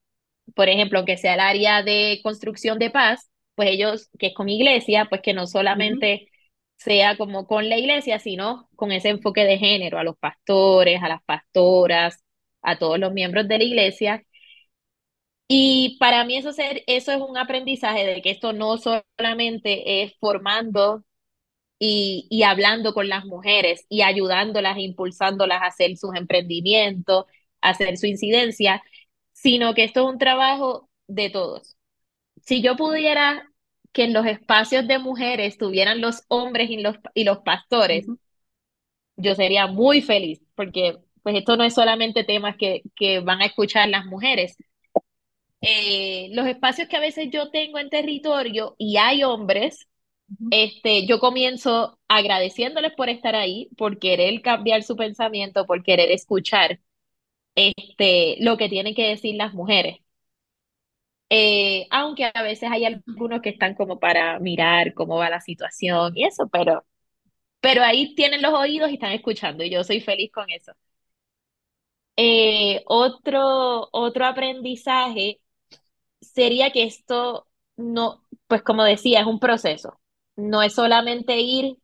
Por 0.54 0.68
ejemplo, 0.68 1.04
que 1.04 1.16
sea 1.16 1.34
el 1.34 1.40
área 1.40 1.82
de 1.82 2.20
construcción 2.22 2.78
de 2.78 2.90
paz, 2.90 3.30
pues 3.54 3.70
ellos, 3.70 4.10
que 4.18 4.28
es 4.28 4.34
con 4.34 4.48
iglesia, 4.48 5.06
pues 5.08 5.22
que 5.22 5.34
no 5.34 5.46
solamente 5.46 6.28
sea 6.76 7.16
como 7.16 7.46
con 7.46 7.68
la 7.68 7.78
iglesia, 7.78 8.18
sino 8.18 8.68
con 8.76 8.92
ese 8.92 9.10
enfoque 9.10 9.44
de 9.44 9.58
género, 9.58 9.98
a 9.98 10.04
los 10.04 10.16
pastores, 10.18 11.02
a 11.02 11.08
las 11.08 11.22
pastoras, 11.24 12.24
a 12.62 12.78
todos 12.78 12.98
los 12.98 13.12
miembros 13.12 13.48
de 13.48 13.58
la 13.58 13.64
iglesia. 13.64 14.24
Y 15.48 15.98
para 15.98 16.24
mí 16.24 16.36
eso, 16.36 16.52
ser, 16.52 16.82
eso 16.86 17.12
es 17.12 17.20
un 17.20 17.36
aprendizaje 17.36 18.06
de 18.06 18.22
que 18.22 18.30
esto 18.30 18.52
no 18.52 18.78
solamente 18.78 20.02
es 20.02 20.14
formando 20.18 21.04
y, 21.82 22.26
y 22.30 22.44
hablando 22.44 22.94
con 22.94 23.08
las 23.08 23.24
mujeres 23.26 23.86
y 23.88 24.02
ayudándolas, 24.02 24.78
impulsándolas 24.78 25.62
a 25.62 25.66
hacer 25.66 25.96
sus 25.96 26.14
emprendimientos, 26.16 27.26
a 27.62 27.70
hacer 27.70 27.96
su 27.98 28.06
incidencia, 28.06 28.82
sino 29.32 29.74
que 29.74 29.84
esto 29.84 30.02
es 30.08 30.12
un 30.14 30.18
trabajo 30.18 30.88
de 31.08 31.30
todos 31.30 31.76
si 32.42 32.62
yo 32.62 32.76
pudiera 32.76 33.48
que 33.92 34.04
en 34.04 34.12
los 34.12 34.26
espacios 34.26 34.86
de 34.88 34.98
mujeres 34.98 35.48
estuvieran 35.54 36.00
los 36.00 36.24
hombres 36.28 36.70
y 36.70 36.78
los, 36.78 36.96
y 37.14 37.24
los 37.24 37.38
pastores, 37.40 38.06
yo 39.16 39.34
sería 39.34 39.66
muy 39.66 40.02
feliz, 40.02 40.40
porque 40.54 40.98
pues 41.22 41.36
esto 41.36 41.56
no 41.56 41.64
es 41.64 41.74
solamente 41.74 42.24
temas 42.24 42.56
que, 42.56 42.82
que 42.96 43.20
van 43.20 43.40
a 43.42 43.46
escuchar 43.46 43.88
las 43.88 44.04
mujeres. 44.06 44.56
Eh, 45.60 46.28
los 46.32 46.46
espacios 46.46 46.88
que 46.88 46.96
a 46.96 47.00
veces 47.00 47.28
yo 47.30 47.50
tengo 47.50 47.78
en 47.78 47.88
territorio 47.90 48.74
y 48.78 48.96
hay 48.96 49.22
hombres, 49.24 49.86
este, 50.50 51.06
yo 51.06 51.18
comienzo 51.20 51.98
agradeciéndoles 52.08 52.92
por 52.94 53.08
estar 53.08 53.34
ahí, 53.36 53.68
por 53.76 53.98
querer 53.98 54.42
cambiar 54.42 54.82
su 54.82 54.96
pensamiento, 54.96 55.66
por 55.66 55.82
querer 55.82 56.10
escuchar 56.10 56.80
este, 57.56 58.36
lo 58.40 58.56
que 58.58 58.68
tienen 58.70 58.94
que 58.96 59.08
decir 59.08 59.36
las 59.36 59.54
mujeres. 59.54 59.98
Eh, 61.30 61.86
aunque 61.90 62.30
a 62.34 62.42
veces 62.42 62.70
hay 62.70 62.84
algunos 62.84 63.40
que 63.40 63.48
están 63.50 63.74
como 63.74 63.98
para 63.98 64.38
mirar 64.38 64.92
cómo 64.94 65.16
va 65.16 65.30
la 65.30 65.40
situación 65.40 66.12
y 66.16 66.24
eso, 66.26 66.48
pero, 66.48 66.84
pero 67.60 67.82
ahí 67.84 68.14
tienen 68.16 68.42
los 68.42 68.54
oídos 68.54 68.90
y 68.90 68.94
están 68.94 69.12
escuchando 69.12 69.64
y 69.64 69.70
yo 69.70 69.84
soy 69.84 70.00
feliz 70.02 70.32
con 70.32 70.50
eso. 70.50 70.72
Eh, 72.16 72.82
otro, 72.86 73.88
otro 73.92 74.26
aprendizaje 74.26 75.40
sería 76.20 76.72
que 76.72 76.84
esto 76.84 77.48
no, 77.76 78.24
pues 78.48 78.62
como 78.64 78.84
decía, 78.84 79.20
es 79.22 79.26
un 79.28 79.40
proceso. 79.40 80.00
No 80.36 80.62
es 80.62 80.74
solamente 80.74 81.40
ir 81.40 81.78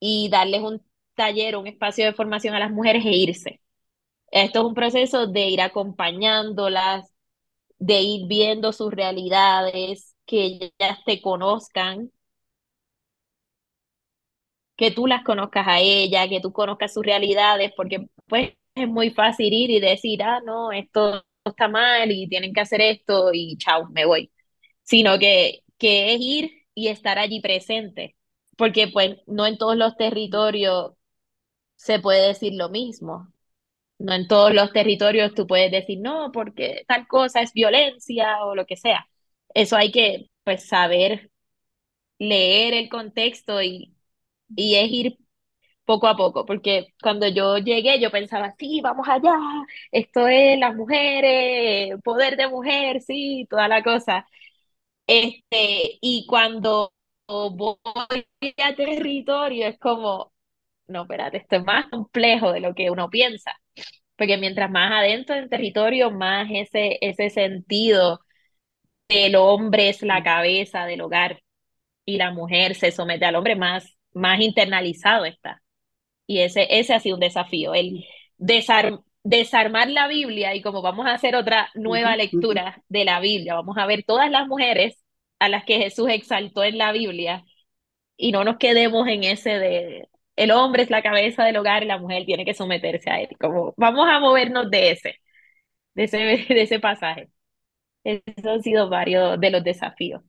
y 0.00 0.28
darles 0.30 0.62
un 0.62 0.82
taller, 1.14 1.56
un 1.56 1.66
espacio 1.66 2.04
de 2.04 2.12
formación 2.14 2.54
a 2.54 2.58
las 2.60 2.70
mujeres 2.70 3.04
e 3.06 3.10
irse. 3.16 3.60
Esto 4.30 4.60
es 4.60 4.66
un 4.66 4.74
proceso 4.74 5.26
de 5.28 5.48
ir 5.48 5.60
acompañándolas, 5.62 7.12
de 7.78 8.02
ir 8.02 8.28
viendo 8.28 8.72
sus 8.72 8.92
realidades, 8.92 10.16
que 10.26 10.44
ellas 10.78 10.98
te 11.06 11.22
conozcan, 11.22 12.12
que 14.76 14.90
tú 14.90 15.06
las 15.06 15.22
conozcas 15.24 15.66
a 15.68 15.80
ella, 15.80 16.28
que 16.28 16.40
tú 16.40 16.52
conozcas 16.52 16.92
sus 16.92 17.04
realidades, 17.04 17.72
porque 17.76 18.08
pues 18.26 18.52
es 18.74 18.88
muy 18.88 19.10
fácil 19.10 19.52
ir 19.52 19.70
y 19.70 19.80
decir, 19.80 20.22
ah, 20.22 20.40
no, 20.44 20.72
esto 20.72 21.24
está 21.44 21.68
mal 21.68 22.10
y 22.12 22.28
tienen 22.28 22.52
que 22.52 22.60
hacer 22.60 22.80
esto 22.80 23.30
y 23.32 23.56
chao, 23.58 23.88
me 23.90 24.04
voy. 24.06 24.30
Sino 24.82 25.18
que, 25.18 25.60
que 25.78 26.14
es 26.14 26.20
ir 26.20 26.52
y 26.76 26.88
estar 26.90 27.18
allí 27.18 27.42
presente 27.42 28.16
porque 28.58 28.88
pues 28.88 29.18
no 29.28 29.46
en 29.48 29.58
todos 29.58 29.76
los 29.78 29.96
territorios 29.98 30.92
se 31.76 32.00
puede 32.00 32.28
decir 32.28 32.54
lo 32.54 32.68
mismo. 32.70 33.32
No 33.98 34.14
en 34.14 34.28
todos 34.28 34.54
los 34.54 34.72
territorios 34.72 35.34
tú 35.34 35.46
puedes 35.46 35.70
decir, 35.72 36.00
no, 36.00 36.32
porque 36.32 36.84
tal 36.88 37.06
cosa 37.08 37.42
es 37.42 37.52
violencia 37.54 38.44
o 38.44 38.54
lo 38.56 38.66
que 38.66 38.76
sea. 38.76 39.08
Eso 39.54 39.76
hay 39.76 39.92
que 39.92 40.30
pues 40.44 40.68
saber 40.68 41.30
leer 42.18 42.74
el 42.74 42.88
contexto 42.88 43.62
y, 43.62 43.96
y 44.56 44.76
es 44.76 44.90
ir 44.92 45.18
poco 45.84 46.08
a 46.08 46.16
poco, 46.16 46.46
porque 46.46 46.88
cuando 47.02 47.28
yo 47.28 47.58
llegué 47.58 48.00
yo 48.00 48.10
pensaba, 48.10 48.54
sí, 48.58 48.80
vamos 48.82 49.08
allá, 49.08 49.32
esto 49.92 50.28
es 50.28 50.58
las 50.58 50.74
mujeres, 50.76 51.96
poder 52.04 52.36
de 52.36 52.48
mujer, 52.48 53.02
sí, 53.02 53.46
toda 53.50 53.68
la 53.68 53.82
cosa. 53.84 54.26
Este, 55.06 55.98
y 56.00 56.26
cuando 56.28 56.92
voy 57.28 57.78
a 58.58 58.74
territorio 58.76 59.66
es 59.68 59.78
como, 59.78 60.32
no, 60.88 61.02
espérate, 61.02 61.38
esto 61.38 61.56
es 61.56 61.64
más 61.64 61.86
complejo 61.90 62.52
de 62.52 62.60
lo 62.60 62.74
que 62.74 62.90
uno 62.90 63.10
piensa, 63.10 63.52
porque 64.16 64.38
mientras 64.38 64.70
más 64.70 64.92
adentro 64.92 65.36
del 65.36 65.50
territorio, 65.50 66.10
más 66.10 66.48
ese, 66.52 66.98
ese 67.00 67.30
sentido 67.30 68.20
del 69.08 69.36
hombre 69.36 69.88
es 69.90 70.02
la 70.02 70.22
cabeza 70.22 70.86
del 70.86 71.02
hogar 71.02 71.42
y 72.04 72.18
la 72.18 72.32
mujer 72.32 72.74
se 72.76 72.92
somete 72.92 73.24
al 73.26 73.36
hombre, 73.36 73.56
más, 73.56 73.96
más 74.14 74.40
internalizado 74.40 75.24
está. 75.26 75.62
Y 76.26 76.40
ese, 76.40 76.66
ese 76.70 76.94
ha 76.94 77.00
sido 77.00 77.16
un 77.16 77.20
desafío, 77.20 77.74
el 77.74 78.04
desarmar 79.28 79.88
la 79.90 80.06
Biblia 80.08 80.54
y 80.54 80.62
como 80.62 80.82
vamos 80.82 81.06
a 81.06 81.14
hacer 81.14 81.34
otra 81.34 81.68
nueva 81.74 82.16
lectura 82.16 82.82
de 82.88 83.04
la 83.04 83.20
Biblia, 83.20 83.54
vamos 83.54 83.76
a 83.78 83.86
ver 83.86 84.04
todas 84.04 84.30
las 84.30 84.46
mujeres 84.46 85.02
a 85.40 85.48
las 85.48 85.64
que 85.64 85.78
Jesús 85.78 86.08
exaltó 86.10 86.62
en 86.64 86.78
la 86.78 86.92
Biblia 86.92 87.44
y 88.16 88.32
no 88.32 88.44
nos 88.44 88.58
quedemos 88.58 89.08
en 89.08 89.24
ese 89.24 89.58
de 89.58 90.08
el 90.36 90.50
hombre 90.52 90.82
es 90.82 90.90
la 90.90 91.02
cabeza 91.02 91.44
del 91.44 91.56
hogar 91.56 91.82
y 91.82 91.86
la 91.86 91.98
mujer 91.98 92.24
tiene 92.26 92.44
que 92.44 92.54
someterse 92.54 93.10
a 93.10 93.20
él. 93.20 93.30
Como 93.40 93.74
vamos 93.76 94.06
a 94.08 94.20
movernos 94.20 94.70
de 94.70 94.90
ese, 94.92 95.16
de 95.94 96.04
ese, 96.04 96.18
de 96.54 96.62
ese 96.62 96.80
pasaje. 96.80 97.30
Esos 98.04 98.46
han 98.46 98.62
sido 98.62 98.88
varios 98.88 99.40
de 99.40 99.50
los 99.50 99.64
desafíos. 99.64 100.22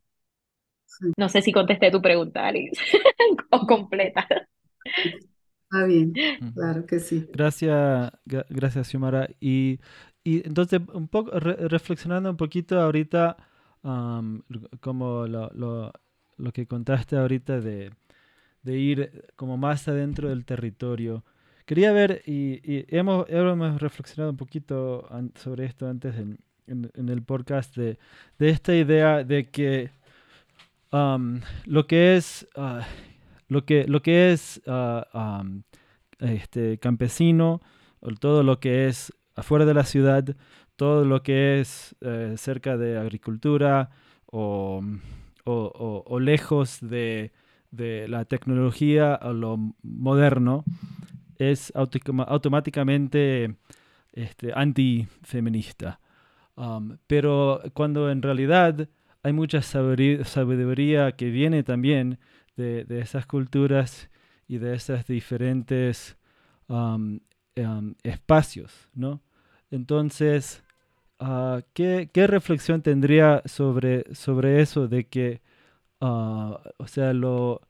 No 1.18 1.30
sé 1.30 1.42
si 1.42 1.52
contesté 1.52 1.92
tu 1.92 2.02
pregunta, 2.02 2.48
Alex, 2.48 2.80
o 3.52 3.68
completa. 3.68 4.28
Está 5.70 5.86
bien, 5.86 6.14
claro 6.54 6.86
que 6.86 7.00
sí. 7.00 7.28
Gracias, 7.34 8.12
gracias, 8.26 8.88
Xiomara. 8.88 9.30
Y, 9.42 9.80
y 10.24 10.48
entonces, 10.48 10.80
un 10.94 11.10
poco 11.10 11.32
reflexionando 11.38 12.30
un 12.30 12.38
poquito 12.38 12.80
ahorita, 12.80 13.36
como 14.80 15.28
lo, 15.28 15.52
lo, 15.54 15.92
lo, 16.38 16.52
que 16.54 16.68
contaste 16.68 17.18
ahorita 17.18 17.60
de, 17.60 17.92
de, 18.64 18.78
ir 18.78 19.26
como 19.36 19.58
más 19.58 19.88
adentro 19.90 20.30
del 20.30 20.46
territorio. 20.46 21.26
Quería 21.66 21.92
ver, 21.92 22.22
y, 22.26 22.62
y 22.64 22.86
hemos, 22.88 23.26
hemos 23.30 23.82
reflexionado 23.82 24.32
un 24.32 24.38
poquito 24.38 25.10
sobre 25.36 25.66
esto 25.66 25.90
antes 25.90 26.16
en, 26.16 26.40
en, 26.68 27.10
el 27.10 27.24
podcast, 27.24 27.76
de, 27.76 27.98
de, 28.40 28.50
esta 28.50 28.74
idea 28.74 29.26
de 29.26 29.50
que 29.50 29.90
lo 30.92 31.88
que 31.88 32.16
es 32.16 32.48
uh, 32.56 32.80
lo 33.48 33.66
que, 33.66 33.86
lo 33.88 34.02
que 34.02 34.32
es 34.32 34.62
uh, 34.66 35.02
este, 36.20 36.78
campesino, 36.80 37.62
todo 38.20 38.44
lo 38.44 38.60
que 38.60 38.88
es 38.88 39.14
afuera 39.36 39.66
de 39.66 39.74
la 39.74 39.84
ciudad, 39.84 40.36
todo 40.76 41.06
lo 41.06 41.24
que 41.24 41.60
es 41.60 41.96
eh, 42.02 42.36
cerca 42.38 42.78
de 42.78 42.98
agricultura 42.98 43.90
o, 44.26 44.84
o, 45.46 46.04
o, 46.06 46.20
lejos 46.20 46.80
de, 46.82 47.32
de, 47.72 48.08
la 48.08 48.26
tecnología 48.26 49.20
o 49.22 49.34
lo 49.34 49.58
moderno, 49.82 50.64
es 51.38 51.72
automáticamente 51.76 53.56
este, 54.14 54.52
antifeminista. 54.54 56.00
Um, 56.56 56.98
pero 57.06 57.62
cuando 57.74 58.10
en 58.10 58.22
realidad 58.24 58.90
hay 59.22 59.34
mucha 59.34 59.62
sabiduría 59.62 61.12
que 61.12 61.30
viene 61.30 61.64
también 61.64 62.18
de, 62.58 62.86
esas 63.00 63.26
culturas 63.26 64.10
y 64.48 64.58
de 64.58 64.76
esos 64.76 65.06
diferentes 65.08 66.18
um, 66.68 67.20
espacios, 68.04 68.90
¿no? 68.94 69.22
Entonces, 69.72 70.64
uh, 71.20 71.62
¿qué, 71.74 72.10
reflexión 72.28 72.82
tendría 72.82 73.42
sobre, 73.46 74.14
sobre 74.14 74.62
eso 74.62 74.88
de 74.88 75.06
que, 75.06 75.42
uh, 76.02 76.56
o 76.78 76.88
sea, 76.88 77.14
lo, 77.14 77.62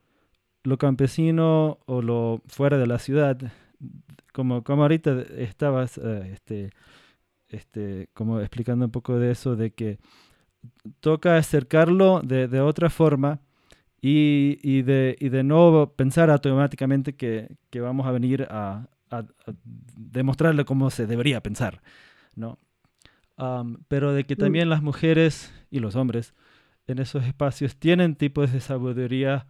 lo, 0.64 0.78
campesino 0.78 1.80
o 1.86 2.02
lo 2.02 2.42
fuera 2.48 2.78
de 2.78 2.88
la 2.88 3.00
ciudad, 3.00 3.38
como, 4.34 4.64
como 4.64 4.84
ahorita 4.84 5.22
estabas 5.38 5.98
uh, 5.98 6.24
este, 6.32 6.72
este, 7.50 8.10
como 8.14 8.40
explicando 8.40 8.86
un 8.86 8.92
poco 8.92 9.18
de 9.20 9.32
eso, 9.32 9.56
de 9.56 9.72
que 9.72 10.00
toca 11.00 11.38
acercarlo 11.38 12.22
de, 12.22 12.48
de 12.48 12.62
otra 12.62 12.90
forma 12.90 13.40
y, 14.02 14.60
y, 14.62 14.84
de, 14.84 15.16
y, 15.20 15.30
de, 15.30 15.44
no 15.44 15.94
pensar 15.96 16.30
automáticamente 16.30 17.16
que, 17.16 17.56
que 17.70 17.82
vamos 17.82 18.06
a 18.06 18.12
venir 18.12 18.48
a, 18.50 18.88
a, 19.10 19.24
demostrarle 19.96 20.66
cómo 20.66 20.90
se 20.90 21.08
debería 21.08 21.42
pensar, 21.42 21.82
¿no? 22.36 22.60
pero 23.88 24.14
de 24.14 24.24
que 24.24 24.36
mm. 24.36 24.40
también 24.40 24.70
las 24.70 24.82
mujeres 24.82 25.54
y 25.70 25.80
los 25.80 25.96
hombres 25.96 26.34
en 26.88 27.00
esos 27.00 27.24
espacios 27.26 27.76
tienen 27.76 28.16
tipos 28.16 28.52
de 28.52 28.62
sabiduría 28.62 29.46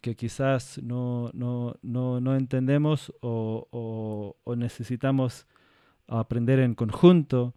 que 0.00 0.16
quizás 0.16 0.80
no, 0.82 1.30
no, 1.34 1.74
no, 1.82 2.20
no 2.20 2.36
entendemos 2.36 3.12
o, 3.20 3.68
o, 3.70 4.36
o 4.42 4.56
necesitamos 4.56 5.46
aprender 6.06 6.58
en 6.60 6.74
conjunto 6.74 7.54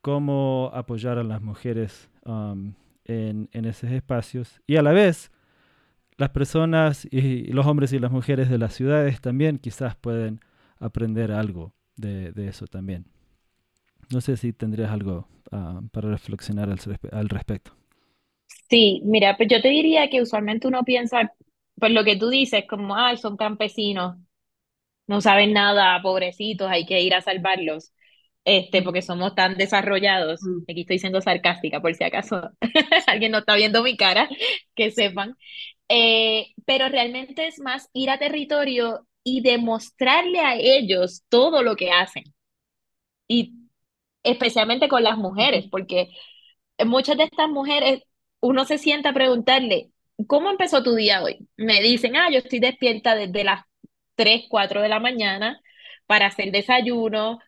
cómo 0.00 0.70
apoyar 0.72 1.18
a 1.18 1.24
las 1.24 1.42
mujeres 1.42 2.08
um, 2.24 2.72
en, 3.04 3.48
esos 3.52 3.90
espacios. 3.90 4.60
Y 4.66 4.76
a 4.76 4.82
la 4.82 4.92
vez, 4.92 5.30
las 6.16 6.30
personas 6.30 7.06
y 7.10 7.44
los 7.52 7.66
hombres 7.66 7.92
y 7.92 7.98
las 7.98 8.10
mujeres 8.10 8.48
de 8.48 8.58
las 8.58 8.74
ciudades 8.74 9.20
también 9.20 9.58
quizás 9.58 9.96
pueden 9.96 10.40
aprender 10.78 11.32
algo 11.32 11.74
de, 11.96 12.32
eso 12.48 12.66
también. 12.66 13.06
No 14.10 14.20
sé 14.20 14.36
si 14.36 14.52
tendrías 14.52 14.90
algo 14.90 15.28
uh, 15.52 15.86
para 15.88 16.10
reflexionar 16.10 16.68
al, 16.70 16.78
al, 17.12 17.28
respecto. 17.28 17.76
Sí, 18.68 19.00
mira, 19.04 19.36
pues 19.36 19.48
yo 19.48 19.62
te 19.62 19.68
diría 19.68 20.10
que 20.10 20.20
usualmente 20.20 20.66
uno 20.66 20.82
piensa, 20.82 21.32
pues 21.76 21.92
lo 21.92 22.04
que 22.04 22.16
tú 22.16 22.28
dices, 22.28 22.64
como, 22.68 22.96
ay, 22.96 23.16
son 23.16 23.36
campesinos, 23.36 24.16
no 25.06 25.20
saben 25.20 25.52
nada, 25.52 26.00
pobrecitos, 26.02 26.70
hay 26.70 26.86
que 26.86 27.00
ir 27.00 27.14
a 27.14 27.20
salvarlos 27.20 27.92
este, 28.44 28.82
porque 28.82 29.02
somos 29.02 29.34
tan 29.34 29.56
desarrollados. 29.56 30.42
Mm. 30.42 30.62
Aquí 30.70 30.80
estoy 30.82 30.98
siendo 30.98 31.20
sarcástica, 31.20 31.80
por 31.80 31.94
si 31.94 32.04
acaso 32.04 32.50
alguien 33.06 33.32
no 33.32 33.38
está 33.38 33.54
viendo 33.56 33.82
mi 33.82 33.96
cara, 33.96 34.28
que 34.74 34.90
sepan. 34.90 35.36
Eh, 35.88 36.48
pero 36.64 36.88
realmente 36.88 37.46
es 37.46 37.58
más 37.60 37.88
ir 37.92 38.10
a 38.10 38.18
territorio 38.18 39.06
y 39.24 39.42
demostrarle 39.42 40.40
a 40.40 40.56
ellos 40.56 41.24
todo 41.28 41.62
lo 41.62 41.76
que 41.76 41.90
hacen. 41.92 42.24
Y 43.28 43.54
especialmente 44.22 44.88
con 44.88 45.02
las 45.02 45.16
mujeres, 45.18 45.66
porque 45.70 46.10
muchas 46.84 47.16
de 47.16 47.24
estas 47.24 47.48
mujeres, 47.48 48.02
uno 48.40 48.64
se 48.64 48.78
sienta 48.78 49.10
a 49.10 49.14
preguntarle, 49.14 49.90
¿cómo 50.26 50.50
empezó 50.50 50.82
tu 50.82 50.94
día 50.94 51.22
hoy? 51.22 51.48
Me 51.56 51.80
dicen, 51.82 52.16
ah, 52.16 52.30
yo 52.30 52.38
estoy 52.38 52.60
despierta 52.60 53.14
desde 53.14 53.44
las 53.44 53.62
3, 54.16 54.44
4 54.48 54.82
de 54.82 54.88
la 54.88 55.00
mañana 55.00 55.60
para 56.06 56.26
hacer 56.26 56.52
desayuno, 56.52 57.38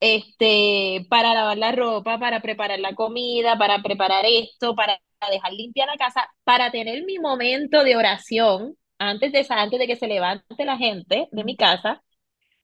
este, 0.00 1.06
para 1.08 1.34
lavar 1.34 1.58
la 1.58 1.72
ropa, 1.72 2.18
para 2.18 2.40
preparar 2.42 2.78
la 2.80 2.94
comida, 2.94 3.58
para 3.58 3.82
preparar 3.82 4.24
esto, 4.26 4.74
para 4.74 4.98
dejar 5.30 5.52
limpia 5.52 5.86
la 5.86 5.96
casa, 5.96 6.28
para 6.44 6.70
tener 6.70 7.04
mi 7.04 7.18
momento 7.18 7.84
de 7.84 7.96
oración 7.96 8.76
antes 8.98 9.32
de, 9.32 9.46
antes 9.50 9.78
de 9.78 9.86
que 9.86 9.96
se 9.96 10.06
levante 10.08 10.64
la 10.64 10.76
gente 10.76 11.28
de 11.32 11.44
mi 11.44 11.56
casa, 11.56 12.02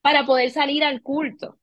para 0.02 0.26
poder 0.26 0.50
salir 0.50 0.84
al 0.84 1.02
culto. 1.02 1.58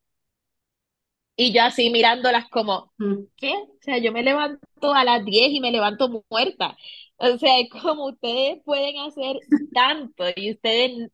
Y 1.36 1.52
yo 1.52 1.62
así 1.62 1.90
mirándolas 1.90 2.48
como, 2.50 2.92
mm. 2.98 3.14
¿qué? 3.36 3.52
O 3.52 3.78
sea, 3.82 3.98
yo 3.98 4.12
me 4.12 4.22
levanto 4.24 4.92
a 4.94 5.04
las 5.04 5.24
10 5.24 5.50
y 5.52 5.60
me 5.60 5.70
levanto 5.70 6.24
muerta. 6.30 6.76
O 7.16 7.38
sea, 7.38 7.52
como 7.70 8.06
ustedes 8.06 8.60
pueden 8.64 8.98
hacer 8.98 9.36
tanto 9.72 10.24
y 10.36 10.52
ustedes 10.52 11.10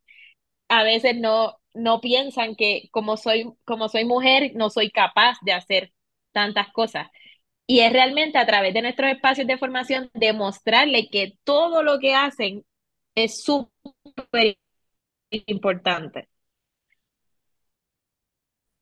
a 0.68 0.82
veces 0.84 1.16
no, 1.18 1.56
no 1.74 2.00
piensan 2.00 2.56
que 2.56 2.88
como 2.92 3.16
soy, 3.16 3.52
como 3.64 3.88
soy 3.88 4.04
mujer, 4.04 4.52
no 4.54 4.70
soy 4.70 4.90
capaz 4.90 5.38
de 5.42 5.52
hacer 5.52 5.92
tantas 6.32 6.72
cosas. 6.72 7.08
Y 7.66 7.80
es 7.80 7.92
realmente 7.92 8.38
a 8.38 8.46
través 8.46 8.74
de 8.74 8.82
nuestros 8.82 9.10
espacios 9.10 9.46
de 9.46 9.58
formación 9.58 10.10
demostrarle 10.14 11.08
que 11.10 11.38
todo 11.44 11.82
lo 11.82 11.98
que 11.98 12.14
hacen 12.14 12.64
es 13.14 13.42
súper 13.44 14.58
importante. 15.46 16.28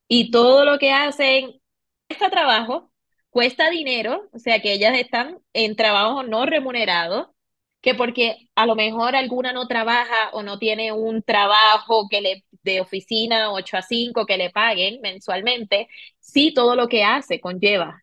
Y 0.09 0.31
todo 0.31 0.65
lo 0.65 0.79
que 0.79 0.93
hacen 0.93 1.61
cuesta 2.09 2.31
trabajo, 2.31 2.93
cuesta 3.31 3.71
dinero, 3.71 4.29
o 4.33 4.39
sea 4.39 4.61
que 4.61 4.73
ellas 4.75 4.99
están 4.99 5.39
en 5.55 5.77
trabajo 5.77 6.23
no 6.23 6.47
remunerado, 6.47 7.35
que 7.81 7.95
porque 7.95 8.49
a 8.55 8.67
lo 8.67 8.75
mejor 8.77 9.17
alguna 9.17 9.53
no 9.53 9.67
trabaja 9.69 10.31
o 10.33 10.43
no 10.43 10.59
tiene 10.59 10.93
un 10.93 11.23
trabajo 11.23 12.09
que 12.11 12.21
le 12.21 12.45
de 12.63 12.81
oficina 12.81 13.53
8 13.53 13.77
a 13.77 13.83
5 13.83 14.27
que 14.27 14.37
le 14.37 14.51
paguen 14.51 15.01
mensualmente, 15.03 15.89
sí 16.21 16.53
todo 16.55 16.77
lo 16.77 16.89
que 16.89 17.05
hace 17.05 17.41
conlleva 17.41 18.03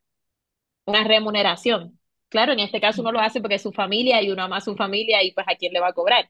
una 0.86 1.04
remuneración. 1.04 2.00
Claro, 2.30 2.54
en 2.54 2.60
este 2.60 2.82
caso 2.82 3.02
uno 3.02 3.12
lo 3.12 3.20
hace 3.20 3.42
porque 3.42 3.56
es 3.56 3.62
su 3.62 3.72
familia 3.72 4.22
y 4.22 4.32
uno 4.32 4.44
ama 4.44 4.58
a 4.58 4.62
su 4.62 4.76
familia 4.76 5.24
y 5.24 5.34
pues 5.34 5.48
a 5.50 5.56
quién 5.56 5.74
le 5.74 5.80
va 5.80 5.90
a 5.90 5.94
cobrar. 5.94 6.30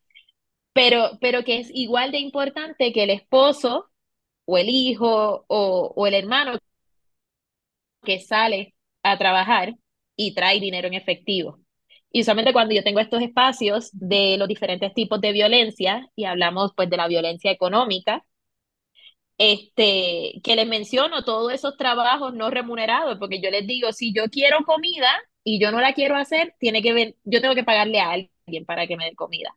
Pero, 0.73 1.17
pero 1.21 1.43
que 1.45 1.59
es 1.59 1.69
igual 1.73 2.11
de 2.11 2.19
importante 2.19 2.93
que 2.93 3.03
el 3.03 3.11
esposo 3.11 3.89
o 4.45 4.57
el 4.57 4.69
hijo 4.69 5.45
o, 5.47 5.93
o 5.95 6.07
el 6.07 6.15
hermano 6.15 6.53
que 8.03 8.19
sale 8.19 8.75
a 9.03 9.17
trabajar 9.17 9.73
y 10.17 10.33
trae 10.35 10.59
dinero 10.59 10.87
en 10.87 10.95
efectivo. 10.95 11.59
Y 12.11 12.21
usualmente 12.21 12.53
cuando 12.53 12.73
yo 12.75 12.83
tengo 12.83 12.99
estos 12.99 13.21
espacios 13.21 13.89
de 13.93 14.37
los 14.37 14.47
diferentes 14.47 14.93
tipos 14.93 15.21
de 15.21 15.31
violencia 15.31 16.09
y 16.15 16.25
hablamos 16.25 16.73
pues 16.75 16.89
de 16.89 16.97
la 16.97 17.07
violencia 17.07 17.51
económica, 17.51 18.25
este, 19.37 20.41
que 20.43 20.55
les 20.55 20.67
menciono 20.67 21.23
todos 21.23 21.53
esos 21.53 21.77
trabajos 21.77 22.33
no 22.33 22.49
remunerados, 22.49 23.17
porque 23.19 23.41
yo 23.41 23.49
les 23.51 23.65
digo, 23.67 23.91
si 23.93 24.13
yo 24.13 24.25
quiero 24.29 24.57
comida 24.65 25.09
y 25.43 25.59
yo 25.61 25.71
no 25.71 25.79
la 25.81 25.93
quiero 25.93 26.15
hacer, 26.17 26.55
tiene 26.59 26.81
que 26.81 27.15
yo 27.23 27.41
tengo 27.41 27.55
que 27.55 27.63
pagarle 27.63 27.99
a 28.01 28.11
alguien 28.11 28.65
para 28.65 28.85
que 28.87 28.97
me 28.97 29.05
dé 29.05 29.15
comida. 29.15 29.55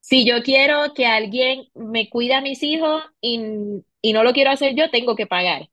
Si 0.00 0.26
yo 0.26 0.42
quiero 0.44 0.94
que 0.94 1.06
alguien 1.06 1.66
me 1.74 2.10
cuide 2.10 2.34
a 2.34 2.42
mis 2.42 2.62
hijos 2.62 3.02
y, 3.20 3.40
y 4.02 4.12
no 4.14 4.24
lo 4.24 4.32
quiero 4.34 4.50
hacer 4.52 4.74
yo, 4.76 4.90
tengo 4.90 5.16
que 5.16 5.26
pagar. 5.26 5.70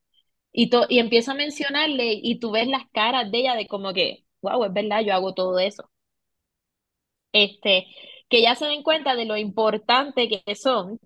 Y, 0.53 0.69
to, 0.71 0.85
y 0.89 0.99
empiezo 0.99 1.31
a 1.31 1.35
mencionarle 1.35 2.13
y 2.21 2.39
tú 2.39 2.51
ves 2.51 2.67
las 2.67 2.83
caras 2.93 3.31
de 3.31 3.39
ella 3.39 3.55
de 3.55 3.67
como 3.67 3.93
que, 3.93 4.25
wow, 4.41 4.65
es 4.65 4.73
verdad, 4.73 5.01
yo 5.03 5.13
hago 5.13 5.33
todo 5.35 5.59
eso. 5.59 5.89
Este, 7.43 7.87
que 8.29 8.41
ya 8.41 8.55
se 8.55 8.65
den 8.65 8.83
cuenta 8.83 9.15
de 9.15 9.25
lo 9.25 9.37
importante 9.37 10.27
que 10.29 10.55
son 10.55 10.99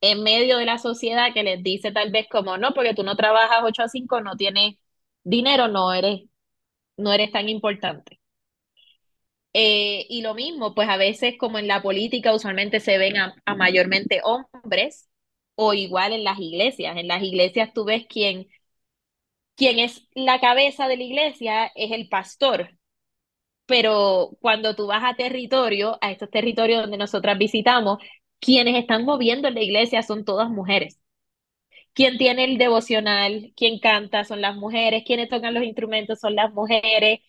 en 0.00 0.22
medio 0.22 0.58
de 0.58 0.66
la 0.66 0.78
sociedad 0.78 1.32
que 1.34 1.42
les 1.44 1.62
dice 1.62 1.92
tal 1.92 2.10
vez 2.12 2.26
como, 2.30 2.58
no, 2.58 2.74
porque 2.74 2.94
tú 2.94 3.04
no 3.04 3.16
trabajas 3.16 3.60
8 3.64 3.82
a 3.84 3.88
5, 3.88 4.20
no 4.22 4.36
tienes 4.36 4.76
dinero, 5.24 5.68
no 5.68 5.92
eres, 5.94 6.22
no 6.96 7.12
eres 7.12 7.32
tan 7.32 7.48
importante. 7.48 8.20
Eh, 9.54 10.06
y 10.08 10.22
lo 10.22 10.34
mismo, 10.34 10.74
pues 10.74 10.88
a 10.88 10.96
veces 10.96 11.34
como 11.38 11.58
en 11.58 11.68
la 11.68 11.82
política 11.82 12.34
usualmente 12.34 12.80
se 12.80 12.96
ven 12.98 13.16
a, 13.18 13.34
a, 13.44 13.54
mayormente 13.54 14.20
hombres 14.24 15.10
o 15.54 15.74
igual 15.74 16.12
en 16.12 16.24
las 16.24 16.38
iglesias. 16.38 16.96
En 16.96 17.08
las 17.08 17.22
iglesias 17.22 17.72
tú 17.74 17.84
ves 17.84 18.06
quién, 18.08 18.48
quién 19.56 19.78
es 19.78 20.08
la 20.14 20.40
cabeza 20.40 20.88
de 20.88 20.96
la 20.96 21.02
iglesia 21.04 21.66
es 21.74 21.92
el 21.92 22.08
pastor. 22.08 22.70
Pero 23.66 24.30
cuando 24.40 24.74
tú 24.76 24.86
vas 24.88 25.02
a 25.04 25.14
territorio, 25.16 25.98
a 26.00 26.10
estos 26.12 26.30
territorios 26.30 26.82
donde 26.82 26.98
nosotras 26.98 27.38
visitamos, 27.38 27.98
quienes 28.40 28.76
están 28.76 29.04
moviendo 29.04 29.48
en 29.48 29.54
la 29.54 29.62
iglesia 29.62 30.02
son 30.02 30.24
todas 30.24 30.50
mujeres. 30.50 30.98
Quien 31.94 32.18
tiene 32.18 32.44
el 32.44 32.58
devocional, 32.58 33.52
quien 33.56 33.78
canta 33.78 34.24
son 34.24 34.40
las 34.40 34.56
mujeres, 34.56 35.04
quienes 35.06 35.28
tocan 35.28 35.54
los 35.54 35.64
instrumentos 35.64 36.20
son 36.20 36.34
las 36.34 36.52
mujeres, 36.52 37.20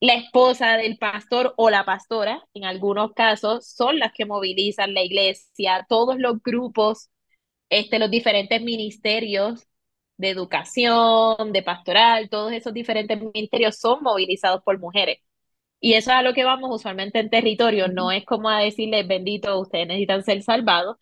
la 0.00 0.14
esposa 0.14 0.76
del 0.76 0.98
pastor 0.98 1.54
o 1.56 1.70
la 1.70 1.84
pastora, 1.84 2.42
en 2.54 2.64
algunos 2.64 3.12
casos, 3.14 3.66
son 3.68 3.98
las 3.98 4.12
que 4.12 4.26
movilizan 4.26 4.94
la 4.94 5.02
iglesia, 5.02 5.86
todos 5.88 6.18
los 6.18 6.42
grupos, 6.42 7.10
este, 7.70 7.98
los 7.98 8.10
diferentes 8.10 8.62
ministerios 8.62 9.66
de 10.16 10.30
educación, 10.30 11.52
de 11.52 11.62
pastoral, 11.62 12.28
todos 12.30 12.52
esos 12.52 12.74
diferentes 12.74 13.20
ministerios 13.20 13.78
son 13.78 14.02
movilizados 14.02 14.62
por 14.64 14.78
mujeres. 14.80 15.18
Y 15.84 15.94
eso 15.94 16.10
es 16.12 16.16
a 16.16 16.22
lo 16.22 16.32
que 16.32 16.44
vamos 16.44 16.70
usualmente 16.74 17.18
en 17.18 17.28
territorio, 17.30 17.88
no 17.88 18.10
es 18.10 18.24
como 18.24 18.48
a 18.48 18.60
decirles, 18.60 19.06
bendito, 19.06 19.60
ustedes 19.60 19.86
necesitan 19.86 20.24
ser 20.24 20.42
salvados, 20.42 20.96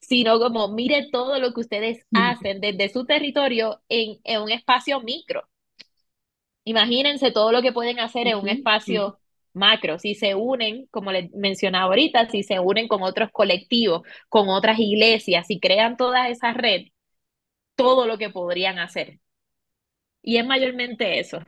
sino 0.00 0.40
como 0.40 0.68
mire 0.68 1.08
todo 1.12 1.38
lo 1.38 1.54
que 1.54 1.60
ustedes 1.60 2.04
hacen 2.12 2.60
desde 2.60 2.88
su 2.90 3.06
territorio 3.06 3.82
en, 3.88 4.18
en 4.24 4.42
un 4.42 4.50
espacio 4.50 5.00
micro. 5.02 5.44
Imagínense 6.64 7.30
todo 7.30 7.52
lo 7.52 7.62
que 7.62 7.72
pueden 7.72 8.00
hacer 8.00 8.26
en 8.26 8.38
un 8.38 8.48
espacio 8.48 9.18
macro, 9.52 9.98
si 9.98 10.14
se 10.14 10.34
unen, 10.34 10.86
como 10.90 11.12
les 11.12 11.30
mencionaba 11.32 11.86
ahorita, 11.86 12.28
si 12.28 12.42
se 12.42 12.58
unen 12.58 12.88
con 12.88 13.02
otros 13.02 13.30
colectivos, 13.32 14.02
con 14.28 14.48
otras 14.48 14.78
iglesias, 14.80 15.46
si 15.46 15.60
crean 15.60 15.96
toda 15.96 16.28
esa 16.28 16.52
red, 16.52 16.88
todo 17.76 18.06
lo 18.06 18.18
que 18.18 18.30
podrían 18.30 18.78
hacer. 18.80 19.20
Y 20.22 20.38
es 20.38 20.46
mayormente 20.46 21.20
eso. 21.20 21.38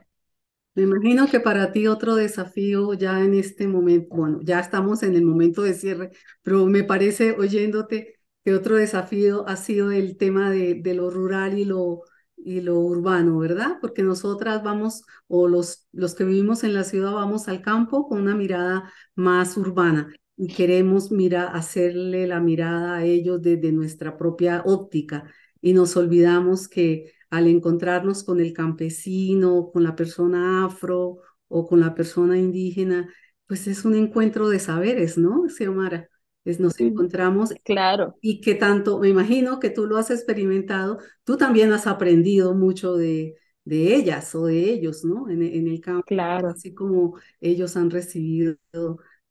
Me 0.77 0.83
imagino 0.83 1.27
que 1.27 1.39
para 1.39 1.71
ti 1.71 1.87
otro 1.87 2.15
desafío 2.15 2.93
ya 2.93 3.23
en 3.23 3.33
este 3.33 3.67
momento, 3.67 4.15
bueno, 4.15 4.39
ya 4.43 4.59
estamos 4.59 5.01
en 5.01 5.15
el 5.15 5.23
momento 5.25 5.63
de 5.63 5.73
cierre, 5.73 6.11
pero 6.43 6.65
me 6.67 6.83
parece 6.83 7.31
oyéndote 7.31 8.19
que 8.45 8.53
otro 8.53 8.75
desafío 8.75 9.47
ha 9.47 9.55
sido 9.57 9.91
el 9.91 10.17
tema 10.17 10.51
de, 10.51 10.75
de 10.75 10.93
lo 10.93 11.09
rural 11.09 11.57
y 11.57 11.65
lo, 11.65 12.03
y 12.37 12.61
lo 12.61 12.79
urbano, 12.79 13.39
¿verdad? 13.39 13.77
Porque 13.81 14.03
nosotras 14.03 14.63
vamos, 14.63 15.03
o 15.27 15.47
los, 15.47 15.87
los 15.93 16.13
que 16.13 16.25
vivimos 16.25 16.63
en 16.63 16.75
la 16.75 16.83
ciudad, 16.83 17.11
vamos 17.13 17.47
al 17.47 17.63
campo 17.63 18.07
con 18.07 18.21
una 18.21 18.35
mirada 18.35 18.93
más 19.15 19.57
urbana 19.57 20.13
y 20.37 20.47
queremos 20.47 21.11
mira, 21.11 21.47
hacerle 21.47 22.27
la 22.27 22.39
mirada 22.39 22.97
a 22.97 23.03
ellos 23.03 23.41
desde 23.41 23.71
nuestra 23.71 24.15
propia 24.17 24.61
óptica 24.63 25.23
y 25.59 25.73
nos 25.73 25.97
olvidamos 25.97 26.67
que 26.67 27.13
al 27.29 27.47
encontrarnos 27.47 28.23
con 28.23 28.39
el 28.39 28.53
campesino, 28.53 29.69
con 29.71 29.83
la 29.83 29.95
persona 29.95 30.65
afro 30.65 31.19
o 31.47 31.67
con 31.67 31.79
la 31.79 31.95
persona 31.95 32.37
indígena, 32.37 33.13
pues 33.47 33.67
es 33.67 33.85
un 33.85 33.95
encuentro 33.95 34.49
de 34.49 34.59
saberes, 34.59 35.17
¿no, 35.17 35.47
Xiomara? 35.49 36.09
Es, 36.43 36.59
nos 36.59 36.79
encontramos. 36.79 37.53
Claro. 37.63 38.15
Y 38.21 38.39
que 38.41 38.55
tanto, 38.55 38.99
me 38.99 39.09
imagino 39.09 39.59
que 39.59 39.69
tú 39.69 39.85
lo 39.85 39.97
has 39.97 40.11
experimentado, 40.11 40.99
tú 41.23 41.37
también 41.37 41.73
has 41.73 41.87
aprendido 41.87 42.53
mucho 42.53 42.95
de, 42.95 43.35
de 43.65 43.95
ellas 43.95 44.33
o 44.33 44.45
de 44.45 44.71
ellos, 44.71 45.03
¿no? 45.03 45.29
En, 45.29 45.41
en 45.41 45.67
el 45.67 45.81
campo. 45.81 46.05
Claro. 46.05 46.49
Así 46.49 46.73
como 46.73 47.17
ellos 47.41 47.75
han 47.75 47.89
recibido 47.89 48.55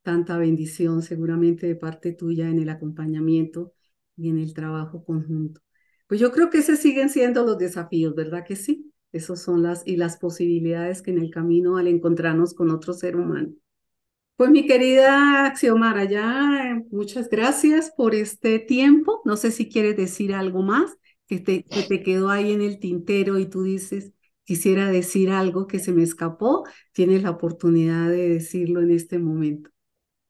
tanta 0.02 0.38
bendición 0.38 1.02
seguramente 1.02 1.66
de 1.66 1.74
parte 1.74 2.12
tuya 2.12 2.48
en 2.48 2.58
el 2.60 2.68
acompañamiento 2.68 3.72
y 4.16 4.28
en 4.28 4.38
el 4.38 4.54
trabajo 4.54 5.04
conjunto. 5.04 5.60
Pues 6.06 6.20
yo 6.20 6.30
creo 6.32 6.50
que 6.50 6.58
esos 6.58 6.78
siguen 6.78 7.08
siendo 7.10 7.44
los 7.44 7.58
desafíos, 7.58 8.14
¿verdad 8.14 8.44
que 8.46 8.56
sí? 8.56 8.92
Esos 9.12 9.40
son 9.40 9.62
las 9.62 9.86
y 9.86 9.96
las 9.96 10.18
posibilidades 10.18 11.02
que 11.02 11.10
en 11.10 11.18
el 11.18 11.30
camino 11.30 11.78
al 11.78 11.88
encontrarnos 11.88 12.54
con 12.54 12.70
otro 12.70 12.92
ser 12.92 13.16
humano. 13.16 13.52
Pues 14.36 14.50
mi 14.50 14.66
querida 14.66 15.54
Xiomara, 15.56 16.04
ya 16.04 16.82
muchas 16.90 17.30
gracias 17.30 17.92
por 17.96 18.14
este 18.14 18.58
tiempo. 18.58 19.22
No 19.24 19.36
sé 19.36 19.50
si 19.50 19.68
quieres 19.70 19.96
decir 19.96 20.34
algo 20.34 20.62
más 20.62 20.96
que 21.26 21.38
te, 21.40 21.64
que 21.64 21.82
te 21.84 22.02
quedó 22.02 22.28
ahí 22.30 22.52
en 22.52 22.60
el 22.60 22.78
tintero 22.78 23.38
y 23.38 23.46
tú 23.46 23.62
dices, 23.62 24.12
quisiera 24.44 24.90
decir 24.90 25.30
algo 25.30 25.66
que 25.66 25.78
se 25.78 25.92
me 25.92 26.02
escapó. 26.02 26.64
Tienes 26.92 27.22
la 27.22 27.30
oportunidad 27.30 28.10
de 28.10 28.28
decirlo 28.28 28.82
en 28.82 28.90
este 28.90 29.18
momento. 29.18 29.70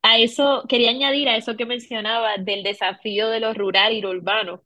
A 0.02 0.18
eso, 0.18 0.64
quería 0.68 0.90
añadir 0.90 1.28
a 1.28 1.36
eso 1.36 1.56
que 1.56 1.66
mencionaba 1.66 2.38
del 2.38 2.62
desafío 2.62 3.28
de 3.28 3.40
lo 3.40 3.52
rural 3.54 3.92
y 3.92 4.00
lo 4.00 4.10
urbano. 4.10 4.62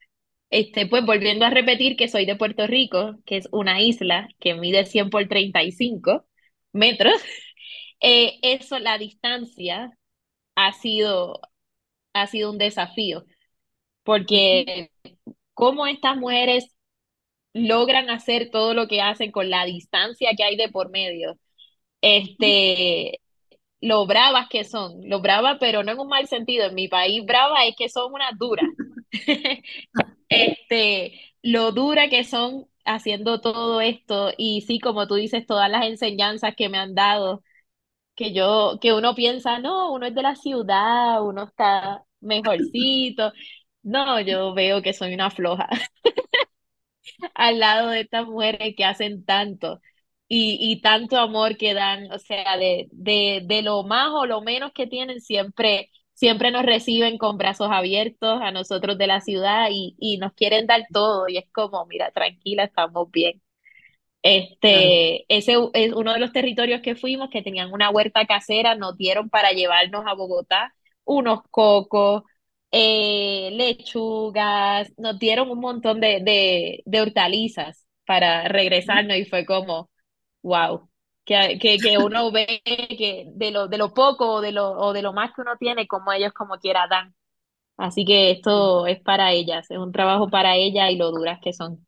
Este, 0.50 0.86
pues 0.86 1.04
volviendo 1.06 1.44
a 1.44 1.50
repetir 1.50 1.96
que 1.96 2.08
soy 2.08 2.26
de 2.26 2.36
Puerto 2.36 2.66
Rico, 2.66 3.16
que 3.24 3.36
es 3.36 3.48
una 3.52 3.80
isla 3.80 4.28
que 4.40 4.54
mide 4.54 4.84
100 4.86 5.10
por 5.10 5.28
35 5.28 6.26
metros, 6.72 7.14
eh, 8.00 8.38
eso, 8.42 8.78
la 8.78 8.98
distancia 8.98 9.92
ha 10.56 10.72
sido, 10.74 11.40
ha 12.14 12.26
sido 12.28 12.50
un 12.52 12.58
desafío, 12.58 13.24
porque 14.04 14.90
cómo 15.54 15.86
estas 15.86 16.16
mujeres 16.16 16.74
logran 17.54 18.10
hacer 18.10 18.50
todo 18.50 18.74
lo 18.74 18.88
que 18.88 19.02
hacen 19.02 19.32
con 19.32 19.50
la 19.50 19.64
distancia 19.64 20.30
que 20.36 20.44
hay 20.44 20.56
de 20.56 20.68
por 20.70 20.90
medio, 20.90 21.38
este, 22.02 23.20
lo 23.80 24.06
bravas 24.06 24.48
que 24.50 24.64
son, 24.64 25.00
lo 25.08 25.20
bravas, 25.22 25.58
pero 25.60 25.82
no 25.84 25.92
en 25.92 26.00
un 26.00 26.08
mal 26.08 26.28
sentido, 26.28 26.66
en 26.66 26.74
mi 26.74 26.88
país 26.88 27.24
brava 27.26 27.64
es 27.66 27.76
que 27.76 27.88
son 27.90 28.12
unas 28.14 28.38
duras. 28.38 28.66
este, 30.28 31.20
lo 31.42 31.72
dura 31.72 32.08
que 32.08 32.24
son 32.24 32.66
haciendo 32.84 33.40
todo 33.40 33.80
esto 33.80 34.32
y 34.36 34.62
sí, 34.62 34.80
como 34.80 35.06
tú 35.06 35.14
dices, 35.16 35.46
todas 35.46 35.70
las 35.70 35.86
enseñanzas 35.86 36.54
que 36.56 36.68
me 36.68 36.78
han 36.78 36.94
dado, 36.94 37.42
que 38.16 38.32
yo, 38.34 38.78
que 38.80 38.92
uno 38.94 39.14
piensa, 39.14 39.58
no, 39.60 39.92
uno 39.92 40.06
es 40.06 40.14
de 40.14 40.22
la 40.22 40.36
ciudad, 40.36 41.22
uno 41.26 41.44
está 41.44 42.04
mejorcito. 42.20 43.32
No, 43.82 44.20
yo 44.20 44.54
veo 44.54 44.82
que 44.82 44.92
soy 44.94 45.14
una 45.14 45.30
floja 45.30 45.68
al 47.34 47.58
lado 47.58 47.88
de 47.90 48.00
estas 48.02 48.26
mujeres 48.26 48.74
que 48.76 48.84
hacen 48.84 49.24
tanto 49.24 49.80
y, 50.28 50.58
y 50.60 50.80
tanto 50.80 51.18
amor 51.18 51.56
que 51.56 51.74
dan, 51.74 52.10
o 52.12 52.18
sea, 52.18 52.56
de, 52.56 52.88
de, 52.92 53.42
de 53.44 53.62
lo 53.62 53.82
más 53.84 54.10
o 54.12 54.26
lo 54.26 54.40
menos 54.42 54.72
que 54.72 54.86
tienen 54.86 55.20
siempre 55.20 55.90
siempre 56.20 56.52
nos 56.52 56.64
reciben 56.64 57.18
con 57.18 57.38
brazos 57.38 57.68
abiertos 57.72 58.40
a 58.42 58.52
nosotros 58.52 58.98
de 58.98 59.08
la 59.08 59.20
ciudad 59.22 59.68
y, 59.72 59.96
y 59.98 60.18
nos 60.18 60.34
quieren 60.34 60.66
dar 60.68 60.82
todo 60.92 61.28
y 61.28 61.38
es 61.38 61.46
como, 61.52 61.86
mira, 61.86 62.12
tranquila, 62.12 62.64
estamos 62.64 63.10
bien. 63.10 63.42
Este, 64.22 65.24
ese 65.34 65.56
es 65.74 65.92
uno 65.94 66.12
de 66.12 66.20
los 66.20 66.32
territorios 66.32 66.82
que 66.82 66.94
fuimos 66.96 67.30
que 67.30 67.42
tenían 67.42 67.72
una 67.72 67.90
huerta 67.90 68.26
casera, 68.26 68.74
nos 68.74 68.96
dieron 68.98 69.30
para 69.30 69.52
llevarnos 69.52 70.04
a 70.06 70.14
Bogotá 70.14 70.74
unos 71.04 71.40
cocos, 71.50 72.22
eh, 72.72 73.50
lechugas, 73.52 74.92
nos 74.98 75.18
dieron 75.18 75.50
un 75.50 75.60
montón 75.60 76.00
de, 76.00 76.20
de, 76.22 76.82
de 76.86 77.00
hortalizas 77.00 77.86
para 78.06 78.46
regresarnos 78.48 79.16
y 79.16 79.24
fue 79.24 79.46
como, 79.46 79.90
wow, 80.42 80.89
que, 81.24 81.58
que, 81.60 81.78
que 81.78 81.98
uno 81.98 82.30
ve 82.32 82.62
que 82.64 83.26
de 83.34 83.50
lo, 83.50 83.68
de 83.68 83.78
lo 83.78 83.94
poco 83.94 84.34
o 84.34 84.40
de 84.40 84.52
lo, 84.52 84.72
o 84.72 84.92
de 84.92 85.02
lo 85.02 85.12
más 85.12 85.32
que 85.34 85.42
uno 85.42 85.56
tiene, 85.58 85.86
como 85.86 86.12
ellos 86.12 86.32
como 86.32 86.58
quiera 86.58 86.86
dan. 86.88 87.14
Así 87.78 88.04
que 88.06 88.30
esto 88.32 88.86
es 88.86 89.00
para 89.02 89.32
ellas, 89.32 89.70
es 89.70 89.78
un 89.78 89.92
trabajo 89.92 90.30
para 90.30 90.56
ellas 90.56 90.90
y 90.92 90.96
lo 90.96 91.10
duras 91.12 91.40
que 91.42 91.52
son. 91.52 91.86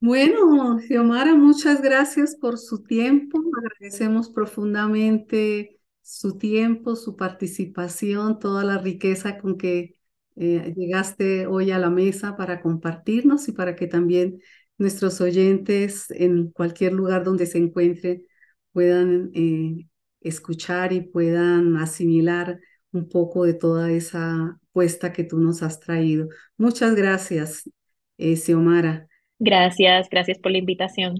Bueno, 0.00 0.78
Xiomara, 0.80 1.34
muchas 1.34 1.82
gracias 1.82 2.36
por 2.36 2.56
su 2.58 2.84
tiempo. 2.84 3.38
Agradecemos 3.58 4.30
profundamente 4.30 5.80
su 6.02 6.38
tiempo, 6.38 6.94
su 6.94 7.16
participación, 7.16 8.38
toda 8.38 8.62
la 8.64 8.78
riqueza 8.78 9.38
con 9.38 9.58
que 9.58 9.96
eh, 10.36 10.72
llegaste 10.76 11.46
hoy 11.48 11.72
a 11.72 11.78
la 11.80 11.90
mesa 11.90 12.36
para 12.36 12.60
compartirnos 12.62 13.48
y 13.48 13.52
para 13.52 13.74
que 13.74 13.88
también 13.88 14.40
nuestros 14.78 15.20
oyentes 15.20 16.10
en 16.10 16.50
cualquier 16.50 16.92
lugar 16.92 17.24
donde 17.24 17.46
se 17.46 17.58
encuentren 17.58 18.24
puedan 18.72 19.30
eh, 19.34 19.86
escuchar 20.20 20.92
y 20.92 21.00
puedan 21.00 21.76
asimilar 21.76 22.60
un 22.92 23.08
poco 23.08 23.44
de 23.44 23.54
toda 23.54 23.90
esa 23.90 24.58
puesta 24.72 25.12
que 25.12 25.24
tú 25.24 25.38
nos 25.38 25.62
has 25.62 25.80
traído. 25.80 26.28
Muchas 26.56 26.94
gracias, 26.94 27.68
eh, 28.16 28.36
Xiomara. 28.36 29.08
Gracias, 29.38 30.08
gracias 30.10 30.38
por 30.38 30.52
la 30.52 30.58
invitación. 30.58 31.16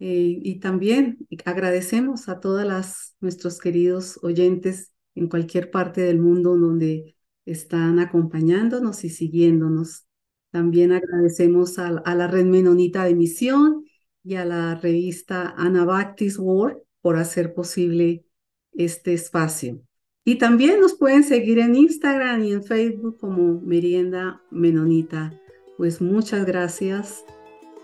Eh, 0.00 0.38
y 0.42 0.60
también 0.60 1.18
agradecemos 1.44 2.28
a 2.28 2.40
todas 2.40 3.16
nuestros 3.20 3.58
queridos 3.58 4.18
oyentes 4.22 4.92
en 5.14 5.28
cualquier 5.28 5.70
parte 5.70 6.00
del 6.00 6.18
mundo 6.18 6.56
donde 6.56 7.16
están 7.44 7.98
acompañándonos 7.98 9.04
y 9.04 9.10
siguiéndonos. 9.10 10.07
También 10.50 10.92
agradecemos 10.92 11.78
a, 11.78 11.90
la 11.90 12.26
Red 12.26 12.46
Menonita 12.46 13.04
de 13.04 13.14
Misión 13.14 13.84
y 14.24 14.34
a 14.34 14.44
la 14.44 14.74
revista 14.74 15.54
Anabaptist 15.56 16.38
World 16.38 16.78
por 17.00 17.16
hacer 17.16 17.54
posible 17.54 18.24
este 18.72 19.12
espacio. 19.12 19.80
Y 20.24 20.36
también 20.36 20.80
nos 20.80 20.94
pueden 20.94 21.24
seguir 21.24 21.58
en 21.58 21.74
Instagram 21.74 22.44
y 22.44 22.52
en 22.52 22.62
Facebook 22.62 23.18
como 23.18 23.60
Merienda 23.60 24.42
Menonita. 24.50 25.32
Pues 25.76 26.00
muchas 26.00 26.44
gracias 26.44 27.24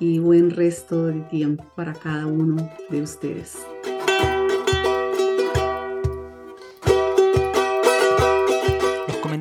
y 0.01 0.19
buen 0.19 0.51
resto 0.51 1.07
del 1.07 1.27
tiempo 1.29 1.65
para 1.77 1.95
cada 1.95 2.27
uno 2.27 2.69
de 2.91 3.03
ustedes. 3.03 3.57